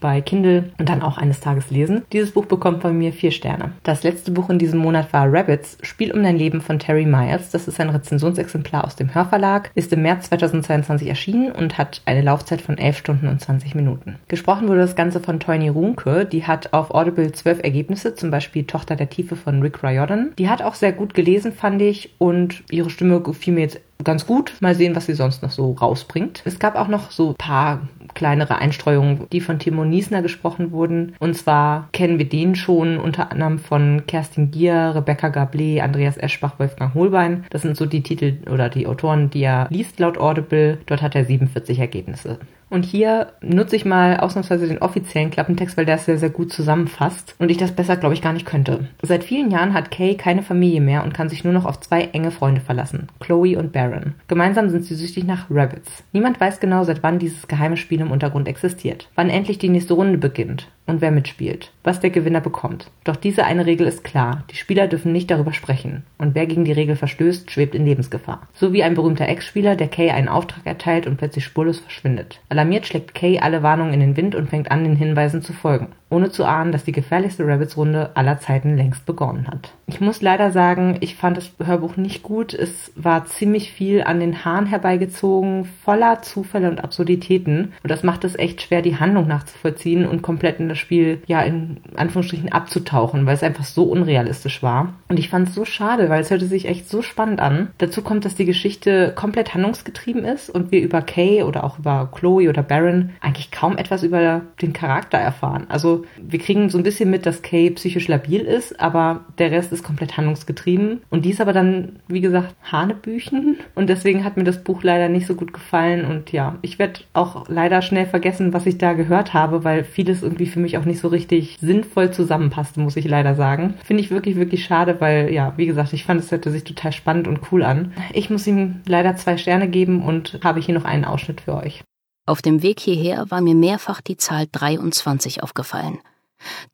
bei 0.00 0.20
Kindle 0.20 0.47
und 0.78 0.88
dann 0.88 1.02
auch 1.02 1.18
eines 1.18 1.40
Tages 1.40 1.70
lesen. 1.70 2.02
Dieses 2.12 2.32
Buch 2.32 2.46
bekommt 2.46 2.82
von 2.82 2.96
mir 2.96 3.12
vier 3.12 3.30
Sterne. 3.30 3.72
Das 3.82 4.02
letzte 4.02 4.30
Buch 4.30 4.50
in 4.50 4.58
diesem 4.58 4.80
Monat 4.80 5.12
war 5.12 5.32
Rabbits, 5.32 5.78
Spiel 5.82 6.12
um 6.12 6.22
dein 6.22 6.36
Leben 6.36 6.60
von 6.60 6.78
Terry 6.78 7.06
Myers. 7.06 7.50
Das 7.50 7.68
ist 7.68 7.80
ein 7.80 7.90
Rezensionsexemplar 7.90 8.84
aus 8.84 8.96
dem 8.96 9.14
Hörverlag, 9.14 9.70
ist 9.74 9.92
im 9.92 10.02
März 10.02 10.28
2022 10.28 11.08
erschienen 11.08 11.52
und 11.52 11.78
hat 11.78 12.02
eine 12.06 12.22
Laufzeit 12.22 12.60
von 12.60 12.78
11 12.78 12.98
Stunden 12.98 13.28
und 13.28 13.40
20 13.40 13.74
Minuten. 13.74 14.16
Gesprochen 14.28 14.68
wurde 14.68 14.80
das 14.80 14.96
Ganze 14.96 15.20
von 15.20 15.40
Toyni 15.40 15.68
Runke, 15.68 16.24
die 16.24 16.46
hat 16.46 16.72
auf 16.72 16.90
Audible 16.90 17.32
zwölf 17.32 17.62
Ergebnisse, 17.62 18.14
zum 18.14 18.30
Beispiel 18.30 18.64
Tochter 18.64 18.96
der 18.96 19.10
Tiefe 19.10 19.36
von 19.36 19.62
Rick 19.62 19.82
Riordan. 19.82 20.32
Die 20.38 20.48
hat 20.48 20.62
auch 20.62 20.74
sehr 20.74 20.92
gut 20.92 21.14
gelesen, 21.14 21.52
fand 21.52 21.82
ich, 21.82 22.14
und 22.18 22.62
ihre 22.70 22.90
Stimme 22.90 23.20
gefiel 23.20 23.54
mir 23.54 23.60
jetzt 23.60 23.80
ganz 24.04 24.26
gut. 24.26 24.54
Mal 24.60 24.74
sehen, 24.74 24.94
was 24.94 25.06
sie 25.06 25.14
sonst 25.14 25.42
noch 25.42 25.50
so 25.50 25.72
rausbringt. 25.72 26.42
Es 26.44 26.58
gab 26.58 26.76
auch 26.76 26.88
noch 26.88 27.10
so 27.10 27.34
paar 27.36 27.80
kleinere 28.14 28.56
Einstreuungen, 28.56 29.26
die 29.32 29.40
von 29.40 29.58
Timo 29.58 29.84
Niesner 29.84 30.22
gesprochen 30.22 30.72
wurden. 30.72 31.14
Und 31.18 31.34
zwar 31.36 31.88
kennen 31.92 32.18
wir 32.18 32.28
den 32.28 32.54
schon 32.54 32.98
unter 32.98 33.30
anderem 33.30 33.58
von 33.58 34.04
Kerstin 34.06 34.50
Gier, 34.50 34.92
Rebecca 34.94 35.28
Gablé, 35.28 35.80
Andreas 35.80 36.16
Eschbach, 36.16 36.58
Wolfgang 36.58 36.94
Holbein. 36.94 37.44
Das 37.50 37.62
sind 37.62 37.76
so 37.76 37.86
die 37.86 38.02
Titel 38.02 38.38
oder 38.50 38.68
die 38.68 38.86
Autoren, 38.86 39.30
die 39.30 39.42
er 39.42 39.66
liest 39.70 39.98
laut 39.98 40.18
Audible. 40.18 40.78
Dort 40.86 41.02
hat 41.02 41.14
er 41.14 41.24
47 41.24 41.78
Ergebnisse. 41.78 42.38
Und 42.70 42.84
hier 42.84 43.32
nutze 43.40 43.76
ich 43.76 43.84
mal 43.84 44.18
ausnahmsweise 44.18 44.68
den 44.68 44.78
offiziellen 44.78 45.30
Klappentext, 45.30 45.76
weil 45.76 45.86
der 45.86 45.96
es 45.96 46.04
sehr, 46.04 46.18
sehr 46.18 46.30
gut 46.30 46.52
zusammenfasst 46.52 47.34
und 47.38 47.50
ich 47.50 47.56
das 47.56 47.72
besser, 47.72 47.96
glaube 47.96 48.14
ich, 48.14 48.22
gar 48.22 48.32
nicht 48.32 48.46
könnte. 48.46 48.88
Seit 49.02 49.24
vielen 49.24 49.50
Jahren 49.50 49.74
hat 49.74 49.90
Kay 49.90 50.16
keine 50.16 50.42
Familie 50.42 50.80
mehr 50.80 51.04
und 51.04 51.14
kann 51.14 51.28
sich 51.28 51.44
nur 51.44 51.52
noch 51.52 51.64
auf 51.64 51.80
zwei 51.80 52.02
enge 52.12 52.30
Freunde 52.30 52.60
verlassen, 52.60 53.08
Chloe 53.20 53.56
und 53.56 53.72
Baron. 53.72 54.14
Gemeinsam 54.28 54.68
sind 54.70 54.84
sie 54.84 54.94
süchtig 54.94 55.24
nach 55.24 55.46
Rabbits. 55.50 56.04
Niemand 56.12 56.40
weiß 56.40 56.60
genau, 56.60 56.84
seit 56.84 57.02
wann 57.02 57.18
dieses 57.18 57.48
geheime 57.48 57.76
Spiel 57.76 58.00
im 58.00 58.10
Untergrund 58.10 58.48
existiert, 58.48 59.08
wann 59.14 59.30
endlich 59.30 59.58
die 59.58 59.68
nächste 59.68 59.94
Runde 59.94 60.18
beginnt 60.18 60.68
und 60.88 61.00
wer 61.00 61.12
mitspielt, 61.12 61.70
was 61.84 62.00
der 62.00 62.10
Gewinner 62.10 62.40
bekommt. 62.40 62.90
Doch 63.04 63.14
diese 63.14 63.44
eine 63.44 63.66
Regel 63.66 63.86
ist 63.86 64.02
klar, 64.02 64.44
die 64.50 64.56
Spieler 64.56 64.88
dürfen 64.88 65.12
nicht 65.12 65.30
darüber 65.30 65.52
sprechen 65.52 66.02
und 66.18 66.34
wer 66.34 66.46
gegen 66.46 66.64
die 66.64 66.72
Regel 66.72 66.96
verstößt, 66.96 67.50
schwebt 67.50 67.74
in 67.74 67.86
Lebensgefahr. 67.86 68.48
So 68.54 68.72
wie 68.72 68.82
ein 68.82 68.94
berühmter 68.94 69.28
Ex-Spieler, 69.28 69.76
der 69.76 69.88
Kay 69.88 70.10
einen 70.10 70.28
Auftrag 70.28 70.66
erteilt 70.66 71.06
und 71.06 71.18
plötzlich 71.18 71.44
spurlos 71.44 71.78
verschwindet. 71.78 72.40
Alarmiert 72.48 72.86
schlägt 72.86 73.14
Kay 73.14 73.38
alle 73.38 73.62
Warnungen 73.62 73.94
in 73.94 74.00
den 74.00 74.16
Wind 74.16 74.34
und 74.34 74.48
fängt 74.48 74.70
an, 74.70 74.82
den 74.82 74.96
Hinweisen 74.96 75.42
zu 75.42 75.52
folgen 75.52 75.88
ohne 76.10 76.30
zu 76.30 76.44
ahnen, 76.44 76.72
dass 76.72 76.84
die 76.84 76.92
gefährlichste 76.92 77.46
Rabbits-Runde 77.46 78.10
aller 78.14 78.38
Zeiten 78.40 78.76
längst 78.76 79.04
begonnen 79.04 79.46
hat. 79.48 79.74
Ich 79.86 80.00
muss 80.00 80.22
leider 80.22 80.50
sagen, 80.50 80.96
ich 81.00 81.16
fand 81.16 81.36
das 81.36 81.50
Hörbuch 81.62 81.96
nicht 81.96 82.22
gut. 82.22 82.54
Es 82.54 82.92
war 82.94 83.26
ziemlich 83.26 83.72
viel 83.72 84.02
an 84.02 84.20
den 84.20 84.44
Haaren 84.44 84.66
herbeigezogen, 84.66 85.66
voller 85.84 86.22
Zufälle 86.22 86.70
und 86.70 86.82
Absurditäten. 86.82 87.72
Und 87.82 87.90
das 87.90 88.02
macht 88.02 88.24
es 88.24 88.38
echt 88.38 88.62
schwer, 88.62 88.82
die 88.82 88.96
Handlung 88.96 89.26
nachzuvollziehen 89.26 90.06
und 90.06 90.22
komplett 90.22 90.60
in 90.60 90.68
das 90.68 90.78
Spiel, 90.78 91.22
ja, 91.26 91.42
in 91.42 91.78
Anführungsstrichen 91.96 92.52
abzutauchen, 92.52 93.26
weil 93.26 93.34
es 93.34 93.42
einfach 93.42 93.64
so 93.64 93.84
unrealistisch 93.84 94.62
war. 94.62 94.94
Und 95.08 95.18
ich 95.18 95.28
fand 95.28 95.48
es 95.48 95.54
so 95.54 95.64
schade, 95.64 96.08
weil 96.08 96.20
es 96.20 96.30
hörte 96.30 96.46
sich 96.46 96.68
echt 96.68 96.88
so 96.88 97.02
spannend 97.02 97.40
an. 97.40 97.68
Dazu 97.78 98.02
kommt, 98.02 98.24
dass 98.24 98.34
die 98.34 98.46
Geschichte 98.46 99.12
komplett 99.14 99.54
handlungsgetrieben 99.54 100.24
ist 100.24 100.50
und 100.50 100.70
wir 100.72 100.80
über 100.80 101.02
Kay 101.02 101.42
oder 101.42 101.64
auch 101.64 101.78
über 101.78 102.10
Chloe 102.14 102.48
oder 102.48 102.62
Baron 102.62 103.10
eigentlich 103.20 103.50
kaum 103.50 103.76
etwas 103.76 104.02
über 104.02 104.42
den 104.60 104.72
Charakter 104.72 105.18
erfahren. 105.18 105.66
Also 105.68 105.97
wir 106.16 106.38
kriegen 106.38 106.70
so 106.70 106.78
ein 106.78 106.84
bisschen 106.84 107.10
mit, 107.10 107.26
dass 107.26 107.42
Kay 107.42 107.70
psychisch 107.70 108.08
labil 108.08 108.40
ist, 108.40 108.80
aber 108.80 109.24
der 109.38 109.50
Rest 109.50 109.72
ist 109.72 109.82
komplett 109.82 110.16
handlungsgetrieben. 110.16 111.02
Und 111.10 111.24
die 111.24 111.30
ist 111.30 111.40
aber 111.40 111.52
dann, 111.52 112.00
wie 112.08 112.20
gesagt, 112.20 112.54
Hanebüchen. 112.62 113.58
Und 113.74 113.88
deswegen 113.88 114.24
hat 114.24 114.36
mir 114.36 114.44
das 114.44 114.62
Buch 114.62 114.82
leider 114.82 115.08
nicht 115.08 115.26
so 115.26 115.34
gut 115.34 115.52
gefallen. 115.52 116.04
Und 116.04 116.32
ja, 116.32 116.58
ich 116.62 116.78
werde 116.78 117.00
auch 117.12 117.48
leider 117.48 117.82
schnell 117.82 118.06
vergessen, 118.06 118.52
was 118.52 118.66
ich 118.66 118.78
da 118.78 118.92
gehört 118.92 119.34
habe, 119.34 119.64
weil 119.64 119.84
vieles 119.84 120.22
irgendwie 120.22 120.46
für 120.46 120.60
mich 120.60 120.78
auch 120.78 120.84
nicht 120.84 121.00
so 121.00 121.08
richtig 121.08 121.58
sinnvoll 121.60 122.10
zusammenpasste, 122.10 122.80
muss 122.80 122.96
ich 122.96 123.06
leider 123.06 123.34
sagen. 123.34 123.74
Finde 123.84 124.02
ich 124.02 124.10
wirklich, 124.10 124.36
wirklich 124.36 124.64
schade, 124.64 124.96
weil 125.00 125.32
ja, 125.32 125.54
wie 125.56 125.66
gesagt, 125.66 125.92
ich 125.92 126.04
fand 126.04 126.20
es 126.20 126.30
hörte 126.30 126.50
sich 126.50 126.64
total 126.64 126.92
spannend 126.92 127.28
und 127.28 127.40
cool 127.52 127.62
an. 127.62 127.92
Ich 128.12 128.30
muss 128.30 128.46
ihm 128.46 128.80
leider 128.86 129.16
zwei 129.16 129.36
Sterne 129.36 129.68
geben 129.68 130.02
und 130.02 130.40
habe 130.44 130.60
hier 130.60 130.74
noch 130.74 130.84
einen 130.84 131.04
Ausschnitt 131.04 131.40
für 131.40 131.54
euch. 131.54 131.82
Auf 132.28 132.42
dem 132.42 132.60
Weg 132.60 132.78
hierher 132.78 133.30
war 133.30 133.40
mir 133.40 133.54
mehrfach 133.54 134.02
die 134.02 134.18
Zahl 134.18 134.48
23 134.52 135.42
aufgefallen. 135.42 135.98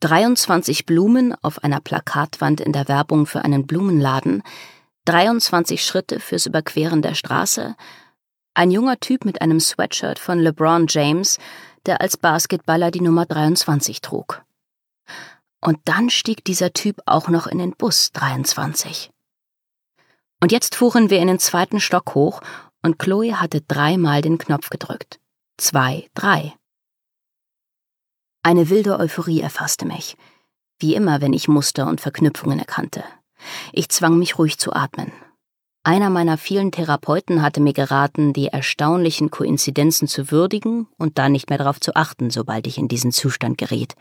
23 0.01 0.85
Blumen 0.85 1.33
auf 1.41 1.63
einer 1.63 1.79
Plakatwand 1.79 2.59
in 2.59 2.73
der 2.73 2.89
Werbung 2.89 3.25
für 3.25 3.45
einen 3.45 3.65
Blumenladen, 3.65 4.43
23 5.05 5.81
Schritte 5.81 6.19
fürs 6.19 6.45
Überqueren 6.45 7.01
der 7.01 7.13
Straße, 7.13 7.77
ein 8.53 8.69
junger 8.69 8.99
Typ 8.99 9.23
mit 9.23 9.41
einem 9.41 9.61
Sweatshirt 9.61 10.19
von 10.19 10.39
LeBron 10.39 10.87
James, 10.89 11.37
der 11.85 12.01
als 12.01 12.17
Basketballer 12.17 12.91
die 12.91 12.99
Nummer 12.99 13.25
23 13.25 14.01
trug. 14.01 14.43
Und 15.61 15.77
dann 15.85 16.09
stieg 16.09 16.43
dieser 16.43 16.73
Typ 16.73 17.01
auch 17.05 17.29
noch 17.29 17.47
in 17.47 17.59
den 17.59 17.71
Bus 17.71 18.11
23. 18.11 19.09
Und 20.41 20.51
jetzt 20.51 20.75
fuhren 20.75 21.09
wir 21.09 21.19
in 21.19 21.27
den 21.27 21.39
zweiten 21.39 21.79
Stock 21.79 22.13
hoch 22.13 22.41
und 22.81 22.99
Chloe 22.99 23.39
hatte 23.39 23.61
dreimal 23.61 24.21
den 24.21 24.37
Knopf 24.37 24.69
gedrückt 24.69 25.21
zwei, 25.57 26.09
drei. 26.13 26.53
Eine 28.43 28.69
wilde 28.69 28.99
Euphorie 28.99 29.41
erfasste 29.41 29.85
mich, 29.85 30.17
wie 30.79 30.95
immer, 30.95 31.21
wenn 31.21 31.33
ich 31.33 31.47
Muster 31.47 31.87
und 31.87 32.01
Verknüpfungen 32.01 32.59
erkannte. 32.59 33.03
Ich 33.73 33.89
zwang 33.89 34.17
mich 34.17 34.37
ruhig 34.37 34.57
zu 34.57 34.73
atmen. 34.73 35.11
Einer 35.83 36.09
meiner 36.09 36.37
vielen 36.37 36.71
Therapeuten 36.71 37.41
hatte 37.41 37.61
mir 37.61 37.73
geraten, 37.73 38.33
die 38.33 38.47
erstaunlichen 38.47 39.29
Koinzidenzen 39.29 40.07
zu 40.07 40.31
würdigen 40.31 40.87
und 40.97 41.19
dann 41.19 41.31
nicht 41.31 41.49
mehr 41.49 41.59
darauf 41.59 41.79
zu 41.79 41.95
achten, 41.95 42.31
sobald 42.31 42.65
ich 42.65 42.77
in 42.77 42.87
diesen 42.87 43.11
Zustand 43.11 43.57
geriet. 43.57 43.95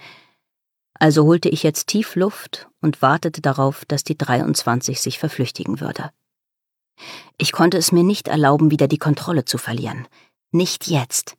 Also 0.95 1.25
holte 1.25 1.49
ich 1.49 1.63
jetzt 1.63 1.89
tief 1.89 2.17
Luft 2.17 2.69
und 2.81 3.03
wartete 3.03 3.43
darauf, 3.43 3.85
dass 3.85 4.05
die 4.05 4.17
23 4.17 5.01
sich 5.01 5.19
verflüchtigen 5.19 5.81
würde. 5.81 6.11
Ich 7.37 7.53
konnte 7.53 7.77
es 7.77 7.93
mir 7.93 8.05
nicht 8.05 8.29
erlauben, 8.29 8.71
wieder 8.71 8.89
die 8.89 8.99
Kontrolle 8.99 9.45
zu 9.45 9.59
verlieren. 9.59 10.07
Nicht 10.53 10.87
jetzt. 10.87 11.37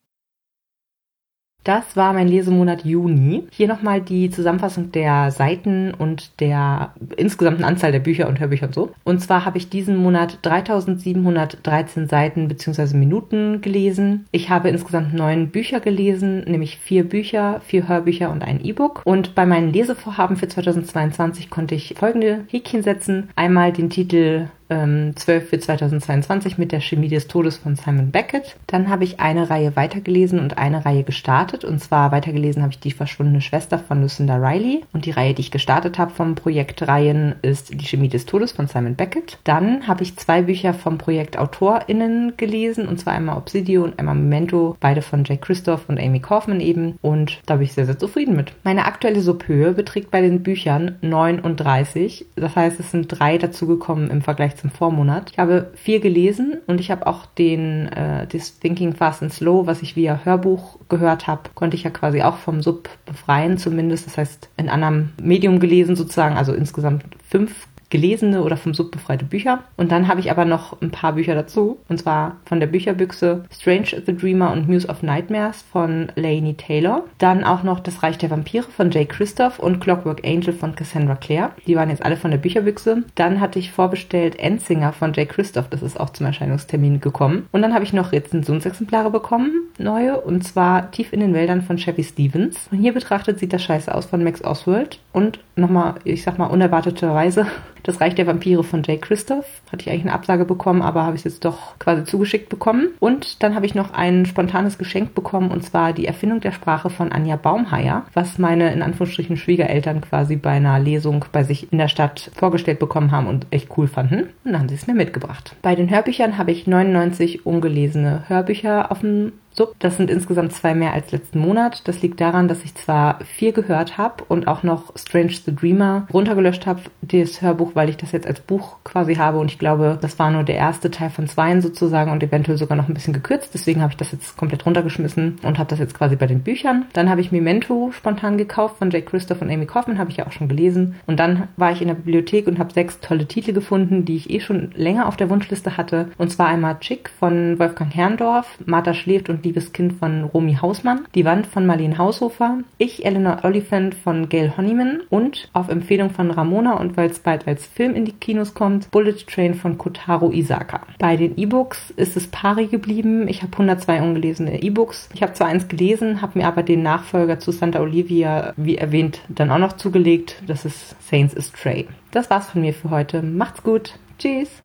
Das 1.65 1.97
war 1.97 2.13
mein 2.13 2.27
Lesemonat 2.27 2.85
Juni. 2.85 3.47
Hier 3.51 3.67
nochmal 3.67 3.99
die 3.99 4.29
Zusammenfassung 4.29 4.91
der 4.91 5.31
Seiten 5.31 5.95
und 5.95 6.39
der 6.39 6.93
insgesamten 7.17 7.63
Anzahl 7.63 7.91
der 7.91 7.99
Bücher 7.99 8.27
und 8.27 8.39
Hörbücher 8.39 8.67
und 8.67 8.75
so. 8.75 8.91
Und 9.03 9.19
zwar 9.19 9.45
habe 9.45 9.57
ich 9.57 9.67
diesen 9.67 9.97
Monat 9.97 10.37
3713 10.43 12.07
Seiten 12.07 12.47
bzw. 12.47 12.95
Minuten 12.95 13.61
gelesen. 13.61 14.27
Ich 14.31 14.51
habe 14.51 14.69
insgesamt 14.69 15.15
neun 15.15 15.49
Bücher 15.49 15.79
gelesen, 15.79 16.43
nämlich 16.43 16.77
vier 16.77 17.03
Bücher, 17.03 17.61
vier 17.65 17.87
Hörbücher 17.87 18.29
und 18.29 18.43
ein 18.43 18.63
E-Book. 18.63 19.01
Und 19.03 19.33
bei 19.33 19.47
meinen 19.47 19.73
Lesevorhaben 19.73 20.37
für 20.37 20.47
2022 20.47 21.49
konnte 21.49 21.73
ich 21.73 21.95
folgende 21.97 22.45
Häkchen 22.47 22.83
setzen. 22.83 23.29
Einmal 23.35 23.73
den 23.73 23.89
Titel 23.89 24.49
ähm, 24.69 25.13
12 25.15 25.49
für 25.49 25.59
2022 25.59 26.57
mit 26.57 26.71
der 26.71 26.81
Chemie 26.81 27.07
des 27.07 27.27
Todes 27.27 27.57
von 27.57 27.75
Simon 27.75 28.11
Beckett. 28.11 28.55
Dann 28.67 28.89
habe 28.89 29.03
ich 29.03 29.19
eine 29.19 29.49
Reihe 29.49 29.75
weitergelesen 29.75 30.39
und 30.39 30.57
eine 30.57 30.85
Reihe 30.85 31.03
gestartet. 31.03 31.63
Und 31.63 31.79
zwar 31.79 32.11
weitergelesen 32.11 32.61
habe 32.61 32.71
ich 32.71 32.79
die 32.79 32.91
verschwundene 32.91 33.41
Schwester 33.41 33.79
von 33.79 34.01
Lucinda 34.01 34.35
Riley. 34.37 34.83
Und 34.93 35.05
die 35.05 35.11
Reihe, 35.11 35.33
die 35.33 35.41
ich 35.41 35.51
gestartet 35.51 35.99
habe 35.99 36.11
vom 36.11 36.35
Projekt 36.35 36.87
Reihen, 36.87 37.35
ist 37.41 37.79
die 37.79 37.85
Chemie 37.85 38.09
des 38.09 38.25
Todes 38.25 38.51
von 38.51 38.67
Simon 38.67 38.95
Beckett. 38.95 39.39
Dann 39.43 39.87
habe 39.87 40.03
ich 40.03 40.17
zwei 40.17 40.41
Bücher 40.41 40.73
vom 40.73 40.97
Projekt 40.97 41.37
AutorInnen 41.37 42.33
gelesen. 42.37 42.87
Und 42.87 42.99
zwar 42.99 43.13
einmal 43.13 43.37
Obsidio 43.37 43.83
und 43.83 43.99
einmal 43.99 44.15
Memento. 44.15 44.77
Beide 44.79 45.01
von 45.01 45.23
Jake 45.23 45.41
Christoph 45.41 45.87
und 45.89 45.99
Amy 45.99 46.19
Kaufman 46.19 46.59
eben. 46.59 46.97
Und 47.01 47.39
da 47.45 47.55
bin 47.55 47.65
ich 47.65 47.73
sehr, 47.73 47.85
sehr 47.85 47.99
zufrieden 47.99 48.35
mit. 48.35 48.53
Meine 48.63 48.85
aktuelle 48.85 49.21
Subhöhe 49.21 49.73
beträgt 49.73 50.11
bei 50.11 50.21
den 50.21 50.43
Büchern 50.43 50.95
39. 51.01 52.25
Das 52.35 52.55
heißt, 52.55 52.79
es 52.79 52.91
sind 52.91 53.07
drei 53.07 53.37
dazugekommen 53.37 54.09
im 54.09 54.21
Vergleich 54.21 54.54
Vergleich 54.55 54.61
zum 54.61 54.69
Vormonat. 54.69 55.31
Ich 55.31 55.39
habe 55.39 55.71
viel 55.75 55.99
gelesen 55.99 56.57
und 56.67 56.79
ich 56.79 56.91
habe 56.91 57.07
auch 57.07 57.25
den 57.25 57.87
äh, 57.87 58.27
das 58.27 58.59
Thinking 58.59 58.93
Fast 58.93 59.21
and 59.21 59.33
Slow, 59.33 59.67
was 59.67 59.81
ich 59.81 59.95
via 59.95 60.21
Hörbuch 60.23 60.79
gehört 60.89 61.27
habe, 61.27 61.49
konnte 61.53 61.75
ich 61.75 61.83
ja 61.83 61.89
quasi 61.89 62.21
auch 62.21 62.37
vom 62.37 62.61
Sub 62.61 62.89
befreien 63.05 63.57
zumindest. 63.57 64.07
Das 64.07 64.17
heißt, 64.17 64.49
in 64.57 64.69
anderem 64.69 65.09
Medium 65.21 65.59
gelesen 65.59 65.95
sozusagen, 65.95 66.37
also 66.37 66.53
insgesamt 66.53 67.03
fünf 67.27 67.67
gelesene 67.89 68.43
oder 68.43 68.57
vom 68.57 68.73
Sub 68.73 68.91
befreite 68.91 69.25
Bücher. 69.25 69.63
Und 69.77 69.91
dann 69.91 70.07
habe 70.07 70.19
ich 70.19 70.31
aber 70.31 70.45
noch 70.45 70.81
ein 70.81 70.91
paar 70.91 71.13
Bücher 71.13 71.35
dazu. 71.35 71.77
Und 71.87 71.99
zwar 71.99 72.37
von 72.45 72.59
der 72.59 72.67
Bücherbüchse 72.67 73.45
Strange 73.51 74.01
the 74.05 74.15
Dreamer 74.15 74.51
und 74.51 74.67
Muse 74.67 74.87
of 74.87 75.03
Nightmares 75.03 75.63
von 75.71 76.11
Lainey 76.15 76.55
Taylor. 76.55 77.03
Dann 77.17 77.43
auch 77.43 77.63
noch 77.63 77.79
Das 77.79 78.03
Reich 78.03 78.17
der 78.17 78.31
Vampire 78.31 78.63
von 78.63 78.91
Jay 78.91 79.05
Christoph 79.05 79.59
und 79.59 79.79
Clockwork 79.79 80.25
Angel 80.25 80.53
von 80.53 80.75
Cassandra 80.75 81.15
Clare. 81.15 81.51
Die 81.67 81.75
waren 81.75 81.89
jetzt 81.89 82.03
alle 82.03 82.17
von 82.17 82.31
der 82.31 82.37
Bücherbüchse. 82.37 83.03
Dann 83.15 83.39
hatte 83.39 83.59
ich 83.59 83.71
vorbestellt 83.71 84.39
Endsinger 84.39 84.93
von 84.93 85.13
Jay 85.13 85.25
Christoph. 85.25 85.69
Das 85.69 85.81
ist 85.81 85.99
auch 85.99 86.09
zum 86.09 86.25
Erscheinungstermin 86.25 86.99
gekommen. 86.99 87.47
Und 87.51 87.61
dann 87.61 87.73
habe 87.73 87.83
ich 87.83 87.93
noch 87.93 88.11
Rezensionsexemplare 88.11 89.11
bekommen, 89.11 89.51
neue. 89.77 90.19
Und 90.19 90.43
zwar 90.43 90.91
Tief 90.91 91.13
in 91.13 91.19
den 91.19 91.33
Wäldern 91.33 91.61
von 91.61 91.77
Chevy 91.77 92.03
Stevens. 92.03 92.67
Und 92.71 92.79
hier 92.79 92.93
betrachtet 92.93 93.39
sieht 93.39 93.53
das 93.53 93.63
scheiße 93.63 93.93
aus 93.93 94.05
von 94.05 94.23
Max 94.23 94.43
Oswald. 94.43 94.99
Und 95.11 95.39
nochmal, 95.55 95.95
ich 96.03 96.23
sag 96.23 96.37
mal, 96.37 96.47
unerwarteterweise 96.47 97.47
das 97.83 98.01
Reich 98.01 98.15
der 98.15 98.27
Vampire 98.27 98.63
von 98.63 98.83
Jay 98.83 98.97
Christoph. 98.97 99.45
Hatte 99.71 99.83
ich 99.83 99.89
eigentlich 99.89 100.05
eine 100.05 100.13
Absage 100.13 100.45
bekommen, 100.45 100.81
aber 100.81 101.03
habe 101.03 101.15
ich 101.15 101.25
es 101.25 101.33
jetzt 101.33 101.45
doch 101.45 101.77
quasi 101.79 102.03
zugeschickt 102.03 102.49
bekommen. 102.49 102.89
Und 102.99 103.43
dann 103.43 103.55
habe 103.55 103.65
ich 103.65 103.75
noch 103.75 103.93
ein 103.93 104.25
spontanes 104.25 104.77
Geschenk 104.77 105.13
bekommen 105.13 105.51
und 105.51 105.63
zwar 105.63 105.93
die 105.93 106.07
Erfindung 106.07 106.41
der 106.41 106.51
Sprache 106.51 106.89
von 106.89 107.11
Anja 107.11 107.35
Baumheier, 107.35 108.05
was 108.13 108.37
meine 108.37 108.73
in 108.73 108.81
Anführungsstrichen 108.81 109.37
Schwiegereltern 109.37 110.01
quasi 110.01 110.35
bei 110.35 110.51
einer 110.51 110.79
Lesung 110.79 111.25
bei 111.31 111.43
sich 111.43 111.71
in 111.71 111.77
der 111.77 111.87
Stadt 111.87 112.31
vorgestellt 112.35 112.79
bekommen 112.79 113.11
haben 113.11 113.27
und 113.27 113.47
echt 113.51 113.69
cool 113.77 113.87
fanden. 113.87 114.29
Und 114.43 114.51
dann 114.51 114.59
haben 114.59 114.69
sie 114.69 114.75
es 114.75 114.87
mir 114.87 114.95
mitgebracht. 114.95 115.55
Bei 115.61 115.75
den 115.75 115.89
Hörbüchern 115.89 116.37
habe 116.37 116.51
ich 116.51 116.67
99 116.67 117.45
ungelesene 117.45 118.23
Hörbücher 118.27 118.91
auf 118.91 119.01
dem 119.01 119.33
Sub. 119.55 119.73
Das 119.79 119.95
sind 119.95 120.09
insgesamt 120.09 120.51
zwei 120.51 120.75
mehr 120.75 120.91
als 120.91 121.11
letzten 121.11 121.39
Monat. 121.39 121.87
Das 121.87 122.01
liegt 122.01 122.19
daran, 122.19 122.49
dass 122.49 122.65
ich 122.65 122.75
zwar 122.75 123.19
vier 123.23 123.53
gehört 123.53 123.97
habe 123.97 124.25
und 124.27 124.47
auch 124.49 124.63
noch 124.63 124.91
Strange 124.97 125.31
the 125.31 125.55
Dreamer 125.55 126.07
runtergelöscht 126.13 126.65
habe, 126.65 126.81
das 127.01 127.41
Hörbuch, 127.41 127.71
weil 127.73 127.87
ich 127.87 127.95
das 127.95 128.11
jetzt 128.11 128.27
als 128.27 128.41
Buch 128.41 128.77
quasi 128.83 129.15
habe 129.15 129.37
und 129.37 129.49
ich 129.49 129.57
glaube, 129.57 129.97
das 130.01 130.19
war 130.19 130.29
nur 130.29 130.43
der 130.43 130.55
erste 130.55 130.91
Teil 130.91 131.09
von 131.09 131.27
zweien 131.27 131.61
sozusagen 131.61 132.11
und 132.11 132.21
eventuell 132.21 132.57
sogar 132.57 132.75
noch 132.75 132.89
ein 132.89 132.93
bisschen 132.93 133.13
gekürzt. 133.13 133.51
Deswegen 133.53 133.81
habe 133.81 133.91
ich 133.91 133.97
das 133.97 134.11
jetzt 134.11 134.35
komplett 134.35 134.65
runtergeschmissen 134.65 135.39
und 135.43 135.57
habe 135.57 135.69
das 135.69 135.79
jetzt 135.79 135.93
quasi 135.93 136.17
bei 136.17 136.27
den 136.27 136.41
Büchern. 136.41 136.85
Dann 136.91 137.09
habe 137.09 137.21
ich 137.21 137.31
Memento 137.31 137.91
spontan 137.93 138.37
gekauft 138.37 138.79
von 138.79 138.91
Jake 138.91 139.05
Christoph 139.05 139.41
und 139.41 139.49
Amy 139.49 139.65
Kaufman, 139.65 139.99
habe 139.99 140.11
ich 140.11 140.17
ja 140.17 140.27
auch 140.27 140.33
schon 140.33 140.49
gelesen. 140.49 140.95
Und 141.07 141.17
dann 141.17 141.47
war 141.55 141.71
ich 141.71 141.81
in 141.81 141.87
der 141.87 141.95
Bibliothek 141.95 142.47
und 142.47 142.59
habe 142.59 142.73
sechs 142.73 142.99
tolle 142.99 143.25
Titel 143.25 143.53
gefunden, 143.53 144.03
die 144.03 144.17
ich 144.17 144.29
eh 144.29 144.41
schon 144.41 144.71
länger 144.75 145.07
auf 145.07 145.15
der 145.15 145.29
Wunschliste 145.29 145.77
hatte. 145.77 146.09
Und 146.17 146.29
zwar 146.31 146.47
einmal 146.47 146.77
Chick 146.79 147.09
von 147.09 147.57
Wolfgang 147.57 147.95
Herrndorf, 147.95 148.57
Martha 148.65 148.93
schläft 148.93 149.29
und 149.29 149.44
Liebes 149.45 149.71
Kind 149.71 149.93
von 149.93 150.25
Romy 150.25 150.57
Hausmann, 150.61 151.05
Die 151.15 151.23
Wand 151.23 151.47
von 151.47 151.65
Marlene 151.65 151.97
Haushofer, 151.97 152.59
Ich, 152.77 153.05
Eleanor 153.05 153.39
Oliphant 153.43 153.95
von 153.95 154.27
Gail 154.27 154.57
Honeyman 154.57 155.01
und 155.09 155.49
auf 155.53 155.69
Empfehlung 155.69 156.09
von 156.09 156.31
Ramona 156.31 156.73
und 156.73 156.97
weil 156.97 157.09
es 157.09 157.19
bald 157.19 157.47
als 157.47 157.65
Film 157.65 157.95
in 157.95 158.05
die 158.05 158.11
Kinos 158.11 158.53
kommt, 158.53 158.91
Bullet 158.91 159.25
Train 159.27 159.53
von 159.53 159.77
Kotaro 159.77 160.31
Isaka. 160.31 160.81
Bei 160.99 161.15
den 161.15 161.37
E-Books 161.37 161.91
ist 161.91 162.17
es 162.17 162.27
pari 162.27 162.67
geblieben. 162.67 163.27
Ich 163.27 163.43
habe 163.43 163.53
102 163.53 164.01
ungelesene 164.01 164.61
E-Books. 164.61 165.09
Ich 165.13 165.21
habe 165.21 165.33
zwar 165.33 165.47
eins 165.47 165.67
gelesen, 165.67 166.21
habe 166.21 166.39
mir 166.39 166.47
aber 166.47 166.63
den 166.63 166.83
Nachfolger 166.83 167.39
zu 167.39 167.51
Santa 167.51 167.79
Olivia, 167.79 168.53
wie 168.57 168.77
erwähnt, 168.77 169.21
dann 169.29 169.51
auch 169.51 169.59
noch 169.59 169.73
zugelegt. 169.73 170.41
Das 170.47 170.65
ist 170.65 170.95
Saints 171.07 171.37
Astray. 171.37 171.87
Das 172.11 172.29
war's 172.29 172.49
von 172.49 172.61
mir 172.61 172.73
für 172.73 172.89
heute. 172.89 173.21
Macht's 173.21 173.61
gut. 173.61 173.93
Tschüss. 174.17 174.64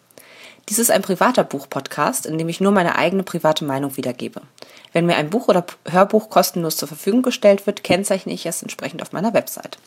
Dies 0.69 0.79
ist 0.79 0.91
ein 0.91 1.01
privater 1.01 1.43
Buchpodcast, 1.43 2.25
in 2.25 2.37
dem 2.37 2.49
ich 2.49 2.61
nur 2.61 2.71
meine 2.71 2.95
eigene 2.95 3.23
private 3.23 3.65
Meinung 3.65 3.97
wiedergebe. 3.97 4.41
Wenn 4.93 5.05
mir 5.05 5.15
ein 5.15 5.29
Buch 5.29 5.47
oder 5.47 5.65
Hörbuch 5.89 6.29
kostenlos 6.29 6.77
zur 6.77 6.87
Verfügung 6.87 7.21
gestellt 7.21 7.65
wird, 7.65 7.83
kennzeichne 7.83 8.33
ich 8.33 8.45
es 8.45 8.61
entsprechend 8.61 9.01
auf 9.01 9.11
meiner 9.11 9.33
Website. 9.33 9.77